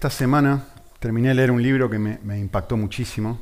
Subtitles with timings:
[0.00, 0.64] esta semana
[0.98, 3.38] terminé de leer un libro que me, impactó muchísimo.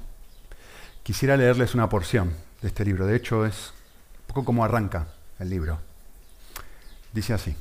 [1.04, 3.06] Quisiera leerles una porción de este libro.
[3.06, 3.72] De hecho, es
[4.22, 5.06] un poco como arranca
[5.38, 5.78] el libro.
[7.12, 7.54] Dice así.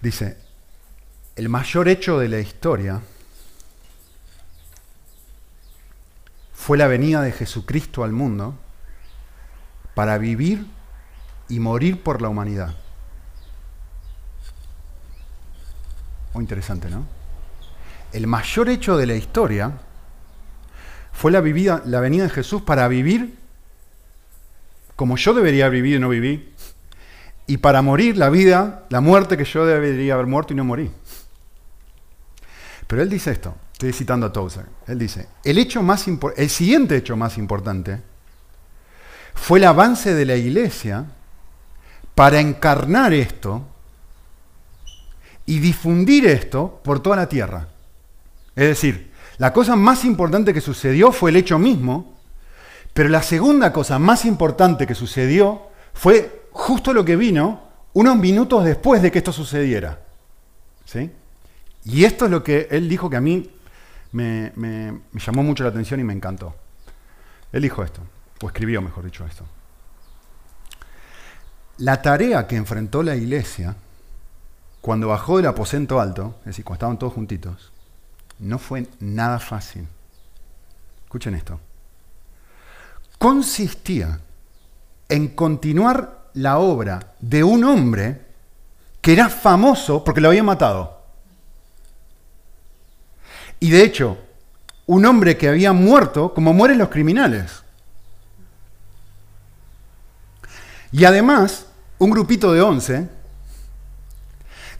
[0.00, 0.38] Dice,
[1.36, 3.02] el mayor hecho de la historia
[6.54, 8.58] fue la venida de Jesucristo al mundo
[9.94, 10.66] para vivir
[11.50, 12.85] y morir por la humanidad.
[16.36, 17.06] Muy interesante, ¿no?
[18.12, 19.72] El mayor hecho de la historia
[21.14, 23.38] fue la, vivida, la venida de Jesús para vivir
[24.96, 26.52] como yo debería vivir y no viví,
[27.46, 30.90] y para morir la vida, la muerte que yo debería haber muerto y no morí.
[32.86, 36.96] Pero él dice esto, estoy citando a Tozer, él dice, el, hecho más el siguiente
[36.96, 38.02] hecho más importante
[39.34, 41.06] fue el avance de la iglesia
[42.14, 43.66] para encarnar esto
[45.46, 47.68] y difundir esto por toda la tierra.
[48.56, 52.16] Es decir, la cosa más importante que sucedió fue el hecho mismo,
[52.92, 58.64] pero la segunda cosa más importante que sucedió fue justo lo que vino unos minutos
[58.64, 60.00] después de que esto sucediera.
[60.84, 61.10] ¿Sí?
[61.84, 63.50] Y esto es lo que él dijo que a mí
[64.12, 66.54] me, me llamó mucho la atención y me encantó.
[67.52, 68.00] Él dijo esto,
[68.42, 69.44] o escribió, mejor dicho, esto.
[71.78, 73.76] La tarea que enfrentó la iglesia
[74.86, 77.72] cuando bajó del aposento alto, es decir, cuando estaban todos juntitos,
[78.38, 79.84] no fue nada fácil.
[81.02, 81.58] Escuchen esto.
[83.18, 84.20] Consistía
[85.08, 88.26] en continuar la obra de un hombre
[89.00, 91.02] que era famoso porque lo había matado.
[93.58, 94.18] Y de hecho,
[94.86, 97.64] un hombre que había muerto como mueren los criminales.
[100.92, 101.66] Y además,
[101.98, 103.15] un grupito de once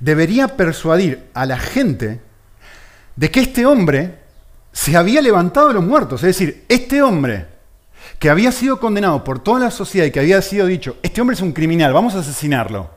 [0.01, 2.21] debería persuadir a la gente
[3.17, 4.19] de que este hombre
[4.73, 6.23] se había levantado de los muertos.
[6.23, 7.47] Es decir, este hombre
[8.19, 11.35] que había sido condenado por toda la sociedad y que había sido dicho, este hombre
[11.35, 12.91] es un criminal, vamos a asesinarlo.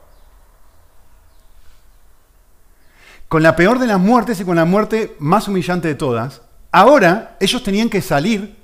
[3.28, 7.36] Con la peor de las muertes y con la muerte más humillante de todas, ahora
[7.40, 8.56] ellos tenían que salir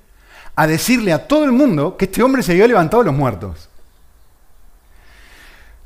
[0.56, 3.68] a decirle a todo el mundo que este hombre se había levantado de los muertos.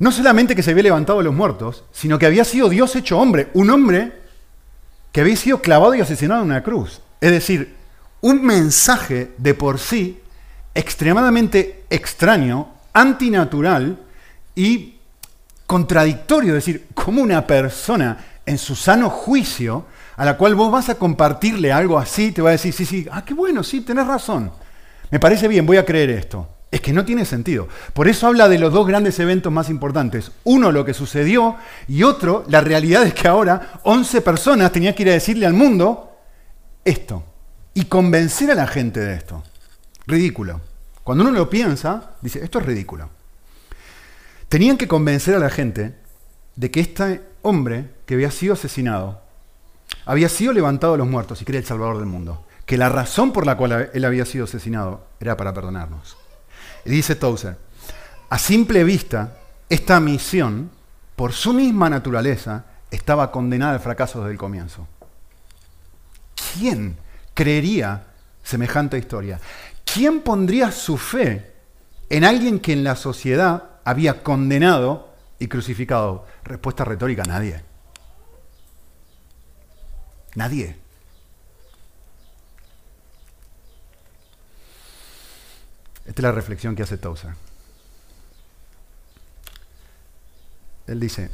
[0.01, 3.19] No solamente que se había levantado de los muertos, sino que había sido Dios hecho
[3.19, 4.15] hombre, un hombre
[5.13, 7.03] que había sido clavado y asesinado en una cruz.
[7.21, 7.77] Es decir,
[8.23, 10.19] un mensaje de por sí
[10.75, 13.99] extremadamente extraño, antinatural
[14.55, 14.95] y
[15.67, 16.57] contradictorio.
[16.57, 19.85] Es decir, como una persona en su sano juicio,
[20.17, 23.07] a la cual vos vas a compartirle algo así, te va a decir, sí, sí,
[23.13, 24.51] ah, qué bueno, sí, tenés razón.
[25.11, 26.49] Me parece bien, voy a creer esto.
[26.71, 27.69] Es que no tiene sentido.
[27.93, 30.31] Por eso habla de los dos grandes eventos más importantes.
[30.45, 31.57] Uno, lo que sucedió,
[31.89, 35.53] y otro, la realidad es que ahora 11 personas tenían que ir a decirle al
[35.53, 36.17] mundo
[36.85, 37.25] esto
[37.75, 39.43] y convencer a la gente de esto.
[40.07, 40.61] Ridículo.
[41.03, 43.11] Cuando uno lo piensa, dice, esto es ridículo.
[44.49, 45.97] Tenían que convencer a la gente
[46.55, 49.21] de que este hombre que había sido asesinado
[50.05, 52.45] había sido levantado de los muertos y que era el Salvador del mundo.
[52.65, 56.17] Que la razón por la cual él había sido asesinado era para perdonarnos.
[56.85, 57.57] Dice Tozer,
[58.29, 59.37] a simple vista,
[59.69, 60.71] esta misión,
[61.17, 64.87] por su misma naturaleza, estaba condenada al fracaso desde el comienzo.
[66.55, 66.97] ¿Quién
[67.35, 68.07] creería
[68.43, 69.39] semejante historia?
[69.85, 71.53] ¿Quién pondría su fe
[72.09, 76.27] en alguien que en la sociedad había condenado y crucificado?
[76.45, 77.63] Respuesta retórica, nadie.
[80.35, 80.80] Nadie.
[86.11, 87.37] Esta es la reflexión que hace Tozer.
[90.89, 91.31] Él dice,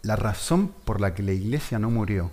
[0.00, 2.30] la razón por la que la iglesia no murió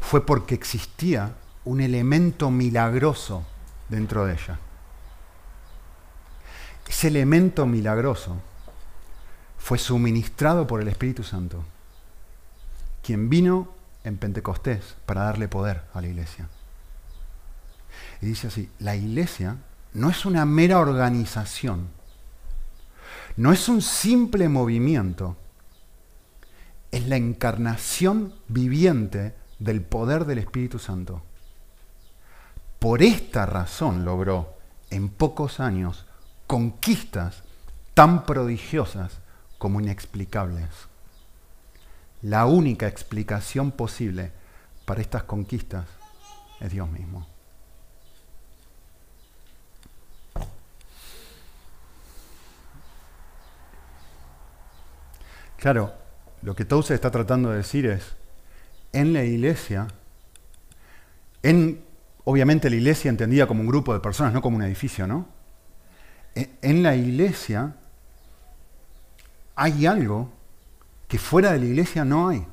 [0.00, 1.34] fue porque existía
[1.66, 3.44] un elemento milagroso
[3.90, 4.58] dentro de ella.
[6.88, 8.40] Ese elemento milagroso
[9.58, 11.62] fue suministrado por el Espíritu Santo,
[13.02, 13.74] quien vino
[14.04, 16.48] en Pentecostés para darle poder a la iglesia.
[18.22, 19.58] Y dice así, la iglesia
[19.92, 21.88] no es una mera organización,
[23.36, 25.36] no es un simple movimiento,
[26.90, 31.22] es la encarnación viviente del poder del Espíritu Santo.
[32.78, 34.54] Por esta razón logró
[34.90, 36.06] en pocos años
[36.46, 37.42] conquistas
[37.94, 39.18] tan prodigiosas
[39.58, 40.68] como inexplicables.
[42.22, 44.32] La única explicación posible
[44.84, 45.86] para estas conquistas
[46.60, 47.29] es Dios mismo.
[55.60, 55.92] Claro,
[56.40, 58.16] lo que Touse está tratando de decir es,
[58.94, 59.88] en la iglesia,
[61.42, 61.84] en,
[62.24, 65.28] obviamente la iglesia entendida como un grupo de personas, no como un edificio, ¿no?
[66.34, 67.76] E, en la iglesia
[69.54, 70.32] hay algo
[71.06, 72.46] que fuera de la iglesia no hay.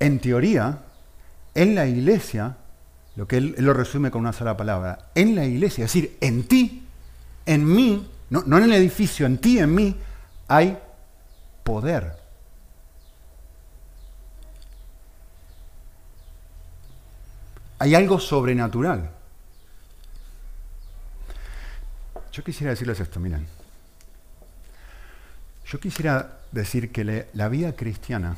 [0.00, 0.82] En teoría,
[1.54, 2.56] en la iglesia,
[3.14, 6.48] lo que él, lo resume con una sola palabra, en la iglesia, es decir, en
[6.48, 6.81] ti,
[7.46, 9.96] en mí, no, no en el edificio, en ti, en mí,
[10.48, 10.78] hay
[11.62, 12.16] poder.
[17.78, 19.10] Hay algo sobrenatural.
[22.32, 23.46] Yo quisiera decirles esto, miren.
[25.66, 28.36] Yo quisiera decir que la vida cristiana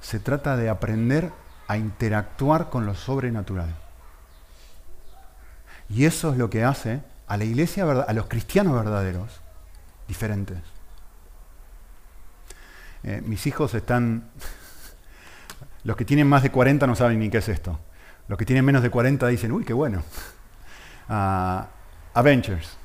[0.00, 1.30] se trata de aprender
[1.66, 3.74] a interactuar con lo sobrenatural.
[5.90, 9.40] Y eso es lo que hace a la iglesia, a los cristianos verdaderos,
[10.08, 10.58] diferentes.
[13.04, 14.24] Eh, mis hijos están,
[15.84, 17.78] los que tienen más de 40 no saben ni qué es esto.
[18.28, 20.02] Los que tienen menos de 40 dicen, uy, qué bueno.
[21.08, 21.64] Uh,
[22.14, 22.76] Avengers.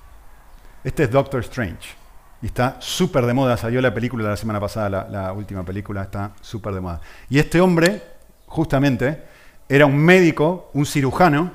[0.84, 1.96] Este es Doctor Strange.
[2.42, 3.56] Y está súper de moda.
[3.58, 7.02] Salió la película la semana pasada, la, última película, está súper de moda.
[7.30, 8.04] Y este hombre,
[8.46, 9.24] justamente,
[9.70, 11.54] era un médico, un cirujano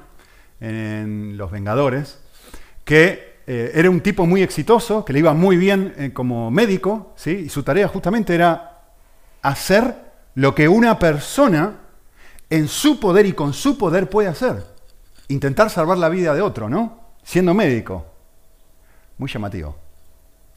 [0.61, 2.19] en Los Vengadores,
[2.89, 7.13] que eh, era un tipo muy exitoso, que le iba muy bien eh, como médico,
[7.17, 7.33] ¿sí?
[7.33, 8.81] y su tarea justamente era
[9.43, 9.95] hacer
[10.37, 11.81] lo que una persona
[12.49, 14.65] en su poder y con su poder puede hacer.
[15.29, 17.13] Intentar salvar la vida de otro, ¿no?
[17.23, 18.07] Siendo médico.
[19.19, 19.77] Muy llamativo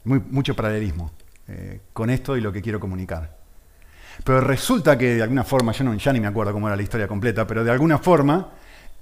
[0.04, 1.12] mucho paralelismo
[1.48, 3.36] eh, con esto y lo que quiero comunicar.
[4.24, 6.82] Pero resulta que de alguna forma, yo no, ya ni me acuerdo cómo era la
[6.82, 8.52] historia completa, pero de alguna forma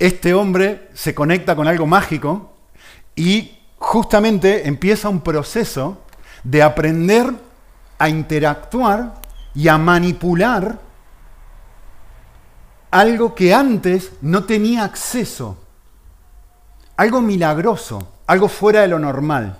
[0.01, 2.50] este hombre se conecta con algo mágico
[3.21, 5.99] y justamente empieza un proceso
[6.43, 7.31] de aprender
[7.99, 9.21] a interactuar
[9.55, 10.79] y a manipular
[12.91, 15.59] algo que antes no tenía acceso,
[16.97, 19.59] algo milagroso, algo fuera de lo normal.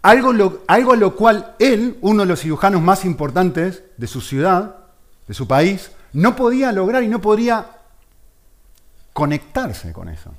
[0.00, 4.76] Algo, algo a lo cual él, uno de los cirujanos más importantes de su ciudad,
[5.28, 7.66] de su país, no podía lograr y no podía
[9.12, 10.32] conectarse con eso.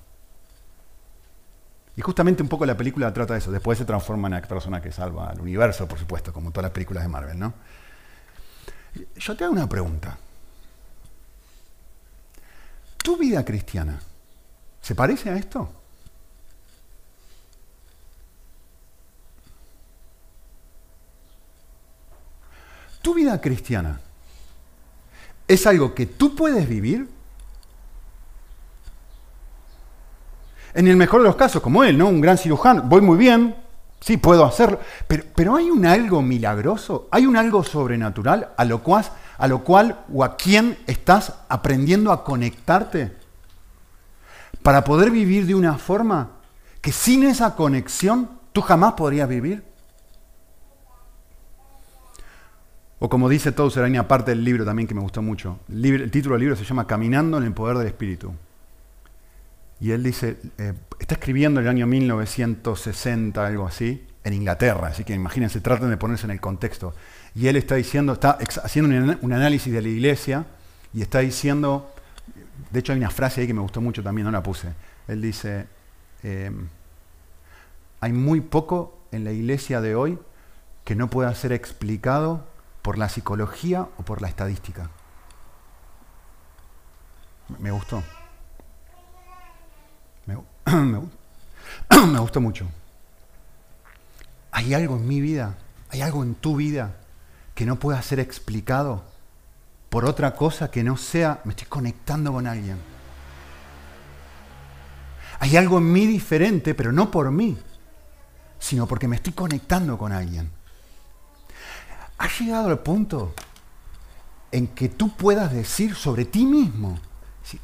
[1.98, 3.52] Y justamente un poco la película trata de eso.
[3.52, 6.72] Después se transforma en la persona que salva al universo, por supuesto, como todas las
[6.72, 7.54] películas de Marvel, ¿no?
[9.16, 10.18] Yo te hago una pregunta.
[12.98, 14.00] ¿Tu vida cristiana
[14.80, 15.74] se parece a esto?
[23.08, 24.02] tu vida cristiana
[25.48, 27.08] es algo que tú puedes vivir,
[30.78, 32.08] en el mejor de los casos, como él, ¿no?
[32.08, 33.56] Un gran cirujano, voy muy bien,
[34.00, 38.84] sí, puedo hacerlo, pero, pero hay un algo milagroso, hay un algo sobrenatural a lo,
[38.84, 39.06] cual,
[39.40, 43.12] a lo cual o a quien estás aprendiendo a conectarte
[44.62, 46.34] para poder vivir de una forma
[46.80, 49.64] que sin esa conexión tú jamás podrías vivir.
[53.00, 55.60] O como dice Tozer, parte del libro también que me gustó mucho.
[55.70, 58.32] El, título del libro se llama Caminando en el poder del Espíritu.
[59.80, 65.04] Y él dice, eh, está escribiendo en el año 1960, algo así, en Inglaterra, así
[65.04, 66.94] que imagínense, traten de ponerse en el contexto.
[67.36, 70.46] Y él está diciendo, está haciendo un, análisis de la iglesia
[70.94, 71.94] y está diciendo,
[72.72, 74.74] de hecho hay una frase ahí que me gustó mucho también, no la puse.
[75.08, 75.68] Él dice,
[76.24, 76.52] eh,
[78.02, 80.20] hay muy poco en la iglesia de hoy
[80.84, 82.48] que no pueda ser explicado
[82.82, 84.90] por la psicología o por la estadística.
[87.60, 88.04] Me gustó.
[90.28, 90.38] Me,
[92.20, 92.68] gustó mucho.
[94.52, 95.58] ¿Hay algo en mi vida,
[95.90, 96.96] hay algo en tu vida
[97.56, 99.04] que no pueda ser explicado
[99.90, 102.78] por otra cosa que no sea, me estoy conectando con alguien?
[105.40, 107.58] Hay algo en mí diferente, pero no por mí,
[108.60, 110.52] sino porque me estoy conectando con alguien.
[112.18, 113.34] ¿Has llegado al punto
[114.52, 117.00] en que tú puedas decir sobre ti mismo,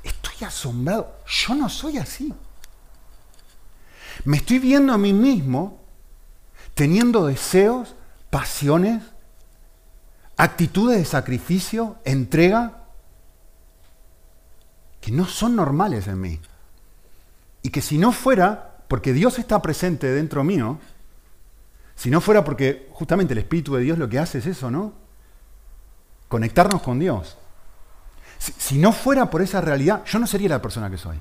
[0.03, 2.34] estoy asombrado, yo no soy así.
[4.25, 5.80] Me estoy viendo a mí mismo
[6.74, 7.96] teniendo deseos,
[8.30, 9.03] pasiones,
[10.38, 12.84] actitudes de sacrificio, entrega,
[15.01, 16.39] que no son normales en mí.
[17.62, 20.80] Y que si no fuera, porque Dios está presente dentro mío,
[21.96, 24.94] si no fuera porque justamente el Espíritu de Dios lo que hace es eso, ¿no?
[26.27, 27.38] Conectarnos con Dios.
[28.39, 31.18] Si, no fuera por esa realidad, yo no sería la persona que soy.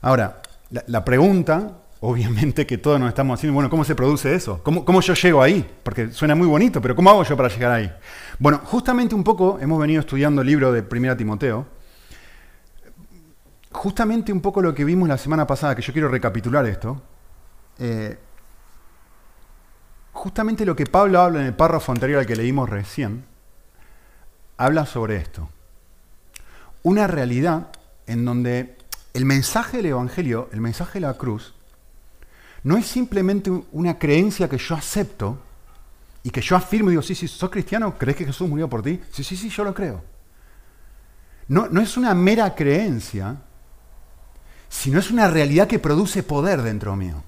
[0.00, 0.42] Ahora,
[0.86, 4.62] la, pregunta, obviamente que todos nos estamos haciendo, bueno, ¿cómo se produce eso?
[4.62, 5.68] ¿Cómo, ¿Cómo yo llego ahí?
[5.82, 7.92] Porque suena muy bonito, pero ¿cómo hago yo para llegar ahí?
[8.38, 11.66] Bueno, justamente un poco hemos venido estudiando el libro de Primera Timoteo.
[13.72, 17.02] Justamente un poco lo que vimos la semana pasada, que yo quiero recapitular esto.
[17.78, 18.18] Eh,
[20.12, 23.24] justamente lo que Pablo habla en el párrafo anterior al que leímos recién,
[24.56, 25.48] habla sobre esto.
[26.82, 27.68] Una realidad
[28.06, 28.77] en donde
[29.18, 31.52] el mensaje del Evangelio, el mensaje de la cruz,
[32.62, 35.42] no es simplemente una creencia que yo acepto
[36.22, 37.98] y que yo afirmo y digo, sí, sí, ¿sos cristiano?
[37.98, 39.00] ¿Crees que Jesús murió por ti?
[39.10, 40.04] Sí, sí, sí, yo lo creo.
[41.48, 43.38] No, no es una mera creencia,
[44.68, 47.24] sino es una realidad que produce poder dentro mío.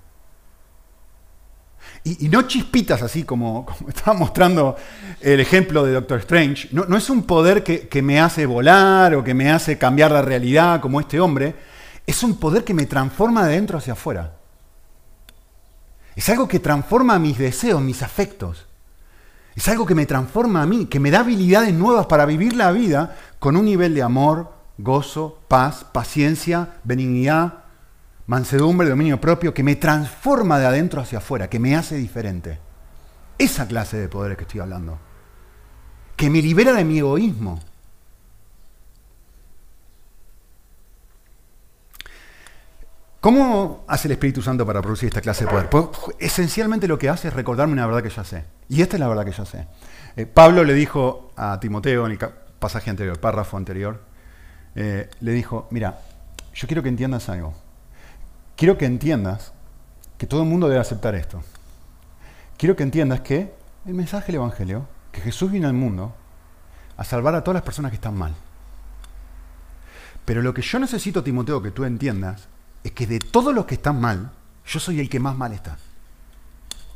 [2.05, 4.77] Y, no chispitas así como, estaba mostrando
[5.21, 6.69] el ejemplo de Doctor Strange.
[6.71, 10.23] No, es un poder que, que, me hace volar o que me hace cambiar la
[10.23, 11.70] realidad como este hombre.
[12.11, 14.33] Es un poder que me transforma de dentro hacia afuera.
[16.17, 18.67] Es algo que transforma mis deseos, mis afectos.
[19.55, 22.73] Es algo que me transforma a mí, que me da habilidades nuevas para vivir la
[22.73, 27.63] vida con un nivel de amor, gozo, paz, paciencia, benignidad,
[28.27, 32.59] mansedumbre, dominio propio, que me transforma de adentro hacia afuera, que me hace diferente.
[33.39, 34.99] Esa clase de poder que estoy hablando.
[36.17, 37.61] Que me libera de mi egoísmo.
[43.21, 45.69] ¿Cómo hace el Espíritu Santo para producir esta clase de poder?
[45.69, 48.45] Pues, esencialmente lo que hace es recordarme una verdad que ya sé.
[48.71, 49.67] Y esta es la verdad que ya sé.
[50.17, 52.19] Eh, Pablo le dijo a Timoteo en el
[52.59, 54.01] pasaje anterior, párrafo anterior,
[54.75, 56.01] eh, le dijo, mira,
[56.55, 57.53] yo quiero que entiendas algo.
[58.57, 59.53] Quiero que entiendas
[60.17, 61.43] que todo el mundo debe aceptar esto.
[62.57, 63.53] Quiero que entiendas que
[63.85, 66.15] el mensaje del Evangelio, que Jesús vino al mundo
[66.97, 68.35] a salvar a todas las personas que están mal.
[70.25, 72.49] Pero lo que yo necesito, Timoteo, que tú entiendas,
[72.83, 74.31] es que de todos los que están mal,
[74.67, 75.77] yo soy el que más mal está.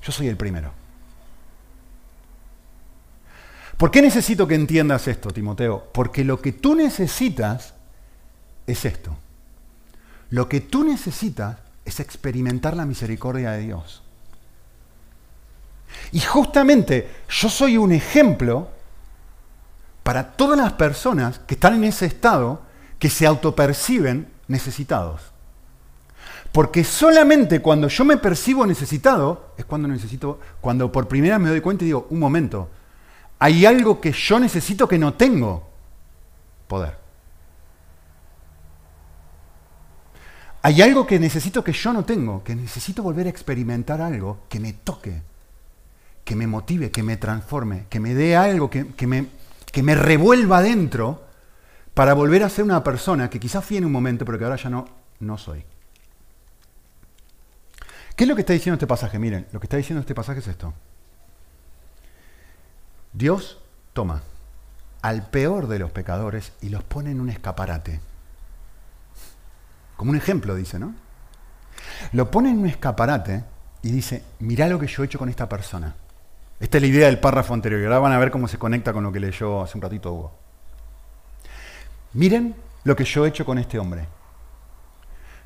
[0.03, 0.73] Yo soy el primero.
[3.77, 5.91] ¿Por qué necesito que entiendas esto, Timoteo?
[5.93, 7.75] Porque lo que tú necesitas
[8.67, 9.17] es esto.
[10.31, 14.03] Lo que tú necesitas es experimentar la misericordia de Dios.
[16.13, 18.69] Y justamente yo soy un ejemplo
[20.03, 22.63] para todas las personas que están en ese estado
[22.99, 25.34] que se autoperciben necesitados.
[26.55, 31.61] Porque solamente cuando yo me percibo necesitado es cuando necesito, cuando por primera me doy
[31.61, 32.71] cuenta y digo, un momento,
[33.41, 35.69] hay algo que yo necesito que no tengo.
[36.69, 36.97] Poder.
[40.63, 44.61] Hay algo que necesito que yo no tengo, que necesito volver a experimentar algo que
[44.61, 45.23] me toque,
[46.23, 49.27] que me motive, que me transforme, que me dé algo que, me,
[49.73, 51.25] que me revuelva dentro
[51.95, 54.55] para volver a ser una persona que quizás fui en un momento, pero que ahora
[54.55, 54.87] ya no,
[55.19, 55.65] no soy.
[58.17, 59.19] ¿Qué es lo que está diciendo este pasaje?
[59.19, 60.73] Miren, lo que está diciendo este pasaje es esto.
[63.13, 63.59] Dios
[63.93, 64.23] toma
[65.03, 68.01] al peor de los pecadores y los pone en un escaparate.
[69.97, 70.95] Como un ejemplo, dice, ¿no?
[72.13, 73.45] Lo pone en un escaparate
[73.83, 75.95] y dice, mirá lo que yo he hecho con esta persona.
[76.59, 77.83] Esta es la idea del párrafo anterior.
[77.85, 80.33] Ahora van a ver cómo se conecta con lo que leyó hace un ratito Hugo.
[82.15, 82.55] Miren
[82.85, 84.07] lo que yo he hecho con este hombre.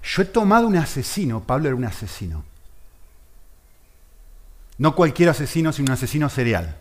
[0.03, 2.45] Yo he tomado un asesino, Pablo era un asesino.
[4.79, 6.77] No cualquier asesino, sino un asesino serial.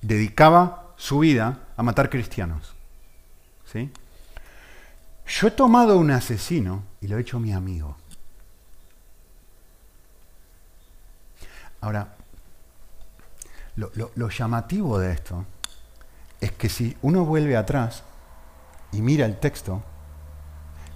[0.00, 2.74] Dedicaba su vida a matar cristianos.
[3.70, 3.90] ¿Sí?
[5.26, 7.96] Yo he tomado un asesino y lo he hecho mi amigo.
[11.80, 12.14] Ahora,
[13.76, 15.44] lo, llamativo de esto
[16.40, 18.04] es que si uno vuelve atrás
[18.92, 19.82] y mira el texto,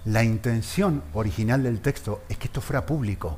[0.05, 3.37] la intención original del texto es que esto fuera público.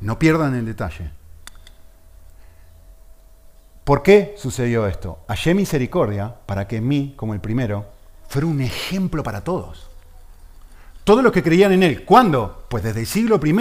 [0.00, 1.10] No pierdan el detalle.
[3.84, 5.18] ¿Por qué sucedió esto?
[5.28, 7.86] Hallé misericordia para que en mí, como el primero,
[8.28, 9.88] fuera un ejemplo para todos.
[11.04, 12.04] Todos los que creían en él.
[12.04, 12.64] ¿Cuándo?
[12.68, 13.54] Pues desde el siglo I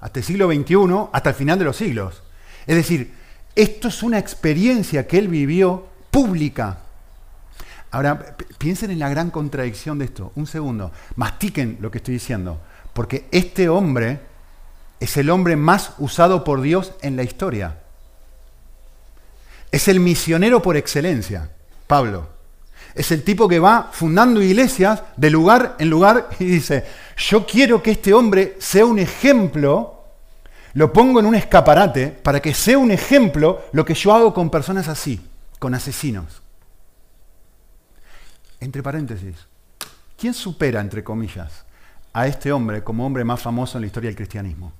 [0.00, 2.22] hasta el siglo XXI, hasta el final de los siglos.
[2.66, 3.14] Es decir,
[3.56, 6.78] esto es una experiencia que él vivió pública.
[7.90, 10.30] Ahora, piensen en la gran contradicción de esto.
[10.36, 10.92] Un segundo.
[11.16, 12.60] Mastiquen lo que estoy diciendo.
[12.92, 14.20] Porque este hombre
[15.00, 17.83] es el hombre más usado por Dios en la historia.
[19.74, 21.50] Es el misionero por excelencia,
[21.88, 22.28] Pablo.
[22.94, 26.84] Es el tipo que va fundando iglesias de lugar en lugar y dice,
[27.16, 30.04] yo quiero que este hombre sea un ejemplo,
[30.74, 34.48] lo pongo en un escaparate para que sea un ejemplo lo que yo hago con
[34.48, 35.20] personas así,
[35.58, 36.40] con asesinos.
[38.60, 39.34] Entre paréntesis,
[40.16, 41.64] ¿quién supera, entre comillas,
[42.12, 44.72] a este hombre como hombre más famoso en la historia del cristianismo?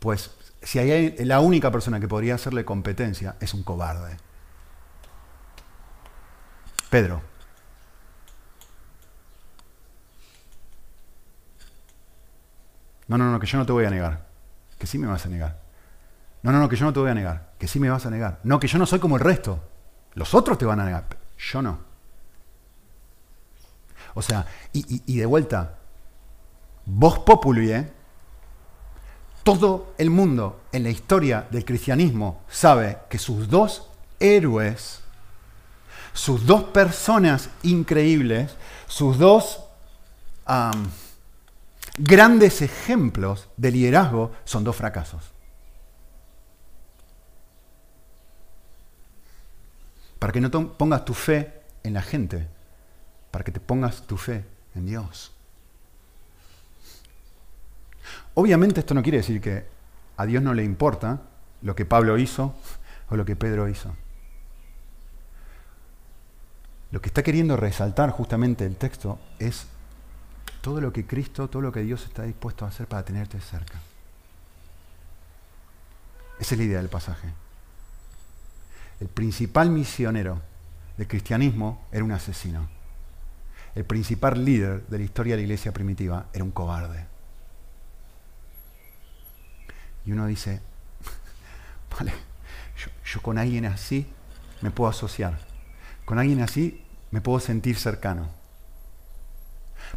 [0.00, 4.16] Pues si hay la única persona que podría hacerle competencia es un cobarde.
[6.90, 7.22] Pedro.
[13.08, 14.26] No, no, no, que yo no te voy a negar.
[14.78, 15.60] Que sí me vas a negar.
[16.42, 17.52] No, no, no, que yo no te voy a negar.
[17.58, 18.40] Que sí me vas a negar.
[18.44, 19.62] No, que yo no soy como el resto.
[20.14, 21.06] Los otros te van a negar.
[21.38, 21.80] Yo no.
[24.14, 25.78] O sea, y, de vuelta,
[26.84, 27.92] vos populi, ¿eh?
[29.48, 33.88] Todo el mundo en la historia del cristianismo sabe que sus dos
[34.20, 35.00] héroes,
[36.12, 38.54] sus dos personas increíbles,
[38.88, 39.60] sus dos
[41.96, 45.22] grandes ejemplos de liderazgo son dos fracasos.
[50.18, 52.46] Para que no pongas tu fe en la gente,
[53.30, 55.32] para que te pongas tu fe en Dios.
[58.38, 59.66] Obviamente esto no quiere decir que
[60.16, 61.22] a Dios no le importa
[61.60, 62.54] lo que Pablo hizo
[63.10, 63.96] o lo que Pedro hizo.
[66.92, 69.66] Lo que está queriendo resaltar justamente el texto es
[70.60, 73.80] todo lo que Cristo, todo lo que Dios está dispuesto a hacer para tenerte cerca.
[76.38, 77.32] Esa es la idea del pasaje.
[79.00, 80.40] El principal misionero
[80.96, 82.68] del cristianismo era un asesino.
[83.74, 87.17] El principal líder de la historia de la iglesia primitiva era un cobarde.
[90.08, 90.62] Y uno dice,
[91.98, 92.14] vale,
[93.04, 94.06] yo, con alguien así
[94.62, 95.38] me puedo asociar.
[96.06, 98.26] Con alguien así me puedo sentir cercano.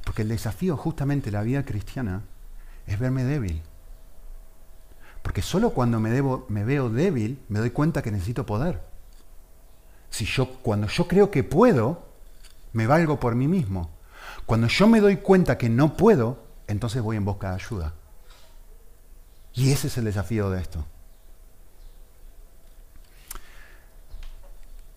[0.04, 2.24] Porque el desafío justamente de la vida cristiana
[2.88, 3.62] es verme débil.
[5.22, 8.82] Porque solo cuando me, me, veo débil me doy cuenta que necesito poder.
[10.10, 12.06] Si yo, cuando yo creo que puedo,
[12.74, 13.90] me valgo por mí mismo.
[14.46, 17.94] Cuando yo me doy cuenta que no puedo, entonces voy en busca de ayuda.
[19.54, 20.86] Y ese es el desafío de esto.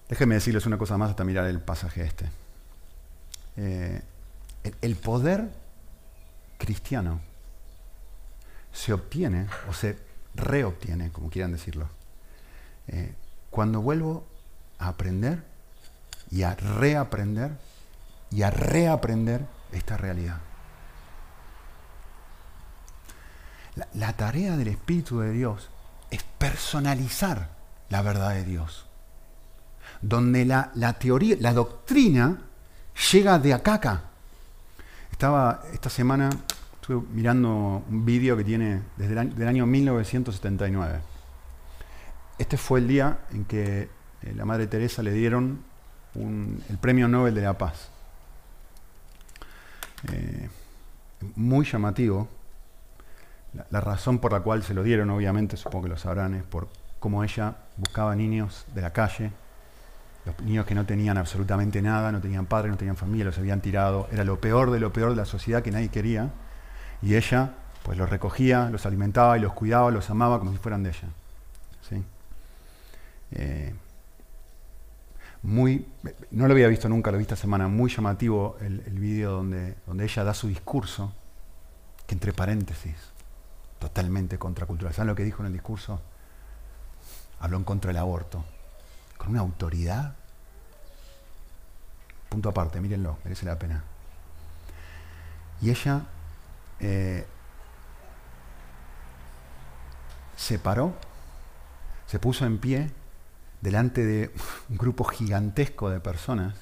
[0.09, 2.31] Déjenme decirles una cosa más hasta mirar el pasaje este.
[3.57, 4.03] Eh,
[4.81, 5.51] el, poder
[6.59, 7.21] cristiano
[8.73, 9.99] se obtiene o se
[10.35, 11.89] reobtiene, como quieran decirlo,
[12.89, 13.15] eh,
[13.51, 14.27] cuando vuelvo
[14.79, 15.43] a aprender
[16.31, 17.53] y a reaprender
[18.31, 20.41] y a reaprender esta realidad.
[23.95, 25.69] La, tarea del Espíritu de Dios
[26.11, 27.49] es personalizar
[27.89, 28.87] la verdad de Dios.
[30.01, 32.39] Donde la, teoría, la doctrina
[33.13, 34.03] llega de acá acá.
[35.11, 36.31] Estaba esta semana,
[36.81, 41.01] estuve mirando un vídeo que tiene desde el año, del año 1979.
[42.39, 43.89] Este fue el día en que
[44.23, 45.63] eh, la Madre Teresa le dieron
[46.15, 47.89] el Premio Nobel de la Paz.
[50.13, 50.49] Eh,
[51.35, 52.29] muy llamativo
[53.71, 56.69] la, razón por la cual se lo dieron, obviamente, supongo que lo sabrán, es por
[56.99, 59.31] cómo ella buscaba niños de la calle,
[60.25, 63.61] los niños que no tenían absolutamente nada, no tenían padre, no tenían familia, los habían
[63.61, 66.31] tirado, era lo peor de lo peor de la sociedad que nadie quería,
[67.03, 70.83] y ella pues los recogía, los alimentaba y los cuidaba, los amaba como si fueran
[70.83, 71.09] de ella.
[71.89, 72.03] ¿sí?
[73.33, 73.75] Eh,
[75.43, 75.87] muy,
[76.31, 79.75] no lo había visto nunca, lo vi esta semana, muy llamativo el, el vídeo donde,
[79.87, 81.13] donde ella da su discurso,
[82.07, 83.14] que entre paréntesis,
[83.85, 84.95] totalmente contracultural.
[84.95, 86.01] ¿Saben lo que dijo en el discurso?
[87.41, 88.45] Habló en contra del aborto.
[89.19, 90.15] Con una autoridad.
[92.31, 93.85] Punto aparte, mírenlo, merece la pena.
[95.61, 96.03] Y ella
[96.81, 97.27] eh,
[100.37, 100.95] se paró,
[102.07, 102.91] se puso en pie
[103.61, 104.33] delante de
[104.71, 106.55] un grupo gigantesco de personas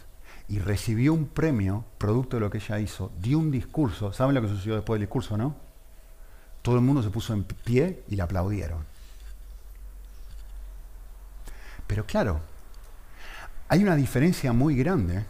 [0.48, 4.12] y recibió un premio producto de lo que ella hizo, dio un discurso.
[4.12, 5.71] ¿Saben lo que sucedió después del discurso, no?
[6.62, 8.84] Todo el mundo se puso en pie y le aplaudieron.
[11.86, 12.40] Pero claro,
[13.68, 15.24] hay una diferencia muy grande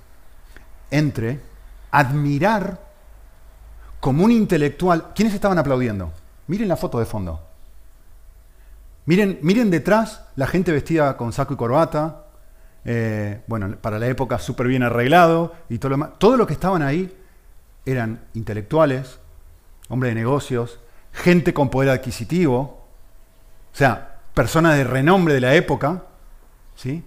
[0.90, 1.40] entre
[1.90, 2.80] admirar
[3.98, 5.12] como un intelectual.
[5.14, 6.12] ¿Quiénes estaban aplaudiendo?
[6.48, 7.40] Miren la foto de fondo.
[9.06, 12.26] Miren, miren detrás la gente vestida con saco y corbata.
[12.84, 17.16] Eh, bueno, para la época súper bien arreglado y todo lo que estaban ahí
[17.86, 19.18] eran intelectuales,
[19.88, 20.78] hombres de negocios,
[21.12, 22.60] gente con poder adquisitivo,
[23.72, 26.02] o sea, personas de renombre de la época,
[26.76, 27.04] ¿sí?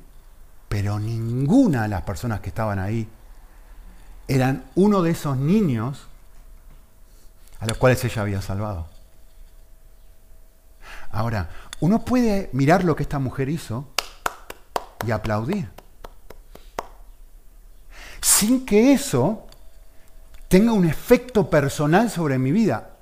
[0.70, 3.08] Pero ninguna de las personas que estaban ahí
[4.28, 6.08] eran uno de esos niños
[7.60, 8.88] a los cuales ella había salvado.
[11.12, 13.88] Ahora, uno puede mirar lo que esta mujer hizo
[15.06, 15.70] y aplaudir.
[18.22, 19.46] Sin que eso
[20.48, 22.94] tenga un efecto personal sobre mi vida.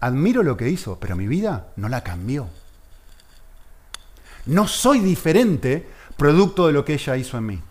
[0.00, 2.48] Admiro lo que hizo, pero mi vida no la cambió.
[4.46, 7.62] No soy diferente producto de lo que ella hizo en mí.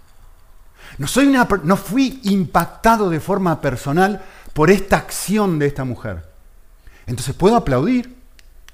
[0.97, 6.27] No, soy una, no fui impactado de forma personal por esta acción de esta mujer.
[7.05, 8.15] Entonces puedo aplaudir,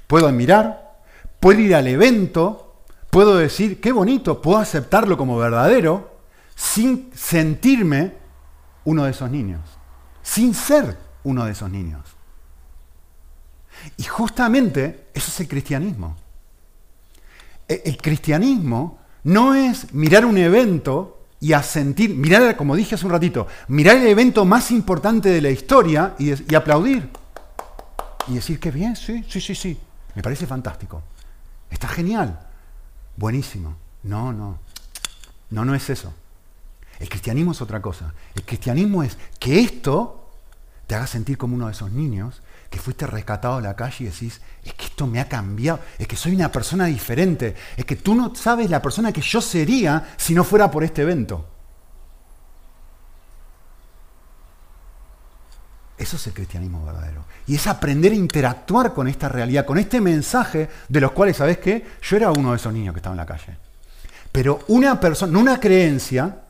[0.08, 1.00] puedo admirar,
[1.40, 2.76] puedo ir al evento,
[3.10, 6.18] puedo decir, qué bonito, puedo aceptarlo como verdadero,
[6.56, 8.14] sin sentirme
[8.86, 9.62] uno de esos niños,
[10.22, 12.15] sin ser uno de esos niños.
[13.98, 16.16] Y justamente eso es el cristianismo.
[17.68, 23.12] E, el cristianismo no es mirar un evento y asentir, mirar, como dije hace un
[23.12, 27.10] ratito, mirar el evento más importante de la historia y, y aplaudir.
[28.28, 29.78] Y decir, qué bien, sí, sí, sí, sí.
[30.16, 31.04] Me parece fantástico.
[31.70, 32.40] Está genial.
[33.18, 33.76] Buenísimo.
[34.04, 34.60] No, no.
[35.50, 36.14] No, no es eso.
[37.00, 38.14] El cristianismo es otra cosa.
[38.34, 40.30] El cristianismo es que esto
[40.88, 42.42] te haga sentir como uno de esos niños
[42.76, 46.10] que fuiste rescatado de la calle y decís, es que esto me ha cambiado, es
[46.10, 50.10] que soy una persona diferente, es que tú no sabes la persona que yo sería
[50.18, 51.48] si no fuera por este evento.
[55.98, 57.24] Eso es el cristianismo verdadero.
[57.48, 61.60] Y es aprender a interactuar con esta realidad, con este mensaje de los cuales, ¿sabes
[61.60, 61.86] qué?
[62.02, 63.58] Yo era uno de esos niños que estaba en la calle.
[64.34, 66.42] Pero una persona, una creencia,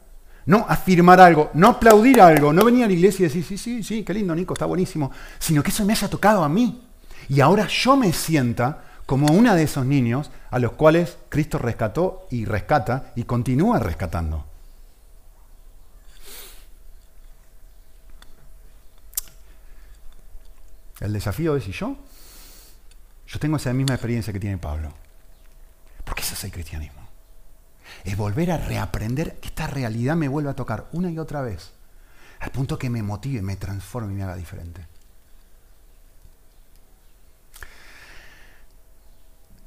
[0.46, 3.84] no afirmar algo, no aplaudir algo, no venir a la iglesia y decir, sí, sí,
[3.84, 6.82] sí, qué lindo, Nico, está buenísimo, sino que eso me haya tocado a mí.
[7.30, 12.28] Y ahora yo me sienta como una de esos niños a los cuales Cristo rescató
[12.32, 14.46] y rescata y continúa rescatando.
[21.00, 21.96] El desafío es, ¿y yo?
[23.28, 24.94] Yo tengo esa misma experiencia que tiene Pablo.
[26.04, 27.05] Porque ese es el cristianismo.
[28.04, 31.72] Es volver a reaprender que esta realidad me vuelva a tocar una y otra vez.
[32.40, 34.86] Al punto que me motive, me transforme y me haga diferente.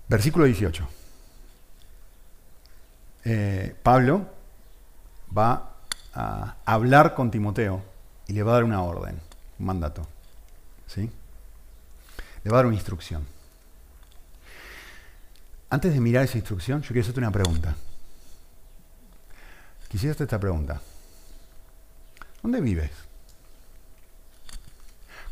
[0.08, 0.88] Versículo 18.
[3.24, 4.26] Eh, Pablo
[5.36, 5.74] va
[6.14, 7.82] a hablar con Timoteo
[8.26, 9.20] y le va a dar una orden,
[9.58, 10.06] un mandato.
[10.86, 11.10] ¿sí?
[12.42, 13.26] Le va a dar una instrucción.
[15.70, 17.76] Antes de mirar esa instrucción, yo quiero hacerte una pregunta.
[19.88, 20.80] Quisiera esta pregunta.
[22.42, 22.90] ¿Dónde vives?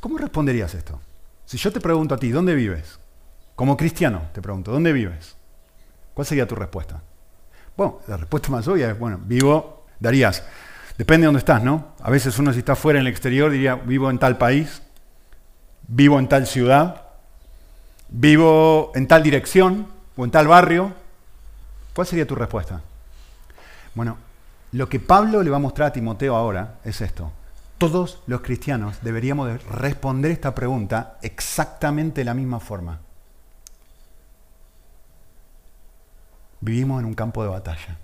[0.00, 1.00] ¿Cómo responderías esto?
[1.44, 2.98] Si yo te pregunto a ti, ¿dónde vives?
[3.54, 5.36] Como cristiano, te pregunto, ¿dónde vives?
[6.14, 7.02] ¿Cuál sería tu respuesta?
[7.76, 10.42] Bueno, la respuesta más obvia es, bueno, vivo, darías,
[10.96, 11.94] depende de dónde estás, ¿no?
[12.00, 14.82] A veces uno si está fuera en el exterior diría, vivo en tal país,
[15.86, 17.02] vivo en tal ciudad,
[18.08, 20.94] vivo en tal dirección o en tal barrio.
[21.94, 22.80] ¿Cuál sería tu respuesta?
[23.94, 24.18] Bueno,
[24.72, 27.32] lo que Pablo le va a mostrar a Timoteo ahora es esto.
[27.78, 33.00] Todos los cristianos deberíamos responder esta pregunta exactamente de la misma forma.
[36.60, 37.98] Vivimos en un campo de batalla.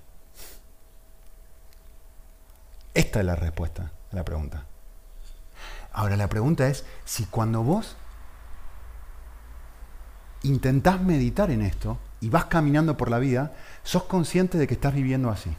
[2.95, 4.65] Esta es la respuesta a la pregunta.
[5.93, 7.97] Ahora la pregunta es si cuando vos
[10.43, 14.95] intentás meditar en esto y vas caminando por la vida, sos consciente de que estás
[14.95, 15.55] viviendo así.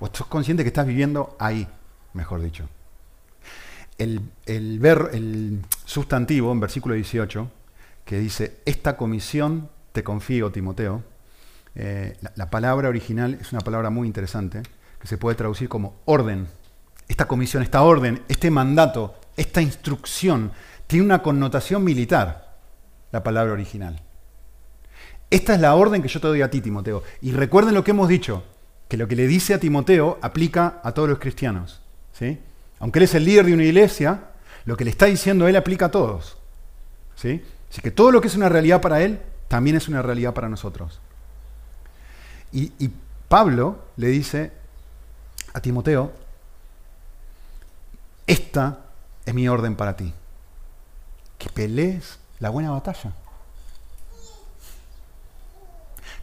[0.00, 1.68] O sos consciente que estás viviendo ahí,
[2.14, 2.68] mejor dicho.
[3.98, 4.20] El,
[4.78, 7.50] ver, el sustantivo en versículo 18,
[8.04, 11.04] que dice, esta comisión te confío, Timoteo,
[11.74, 14.62] eh, la palabra original es una palabra muy interesante,
[14.98, 16.48] que se puede traducir como orden
[17.10, 20.52] esta comisión, esta orden, este mandato, esta instrucción,
[20.86, 22.56] tiene una connotación militar,
[23.10, 24.00] la palabra original.
[25.28, 27.02] Esta es la orden que yo te doy a ti, Timoteo.
[27.20, 28.44] Y recuerden lo que hemos dicho,
[28.90, 31.80] que lo que le dice a Timoteo aplica a todos los cristianos.
[32.12, 32.40] ¿sí?
[32.80, 34.24] Aunque él es el líder de una iglesia,
[34.64, 36.36] lo que le está diciendo él aplica a todos.
[37.14, 37.40] ¿sí?
[37.70, 40.48] Así que todo lo que es una realidad para él, también es una realidad para
[40.48, 40.98] nosotros.
[42.50, 42.90] Y, y
[43.28, 44.50] Pablo le dice
[45.52, 46.12] a Timoteo,
[48.26, 48.86] esta
[49.24, 50.12] es mi orden para ti.
[51.38, 53.12] Que pelees la buena batalla.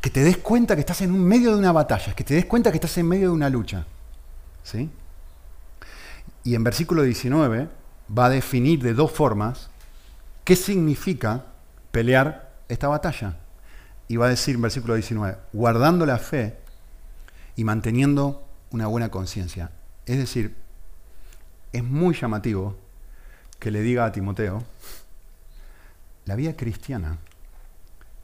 [0.08, 2.46] Que te des cuenta que estás en un medio de una batalla, que te des
[2.46, 3.86] cuenta que estás en medio de una lucha.
[4.64, 4.90] ¿Sí?
[6.46, 7.68] Y en versículo 19
[8.18, 9.70] va a definir de dos formas
[10.46, 11.48] qué significa
[11.92, 13.36] pelear esta batalla.
[14.08, 16.58] Y va a decir en versículo 19, guardando la fe
[17.58, 19.72] y manteniendo una buena conciencia.
[20.06, 20.56] Es decir,
[21.74, 22.78] es muy llamativo
[23.60, 24.64] que le diga a Timoteo,
[26.24, 27.18] la vida cristiana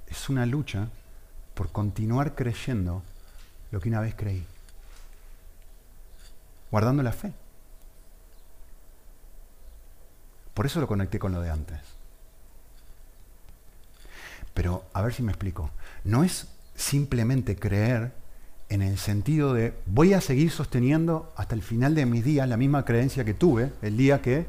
[0.08, 0.88] es una lucha
[1.54, 3.04] por continuar creyendo
[3.72, 4.46] lo que una vez creí,
[6.72, 7.34] guardando la fe.
[10.54, 11.80] Por eso lo conecté con lo de antes.
[14.54, 15.72] Pero a ver si me explico.
[16.04, 18.14] No es simplemente creer
[18.70, 22.58] en el sentido de voy a seguir sosteniendo hasta el final de mis días la
[22.58, 24.46] misma creencia que tuve el día que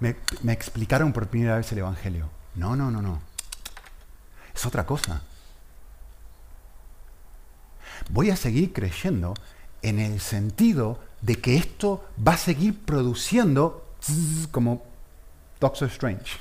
[0.00, 2.30] me, me explicaron por primera vez el Evangelio.
[2.54, 3.20] No, no, no, no.
[4.54, 5.22] Es otra cosa.
[8.08, 9.34] Voy a seguir creyendo
[9.82, 13.86] en el sentido de que esto va a seguir produciendo
[14.50, 14.82] como
[15.60, 16.36] Doctor Strange.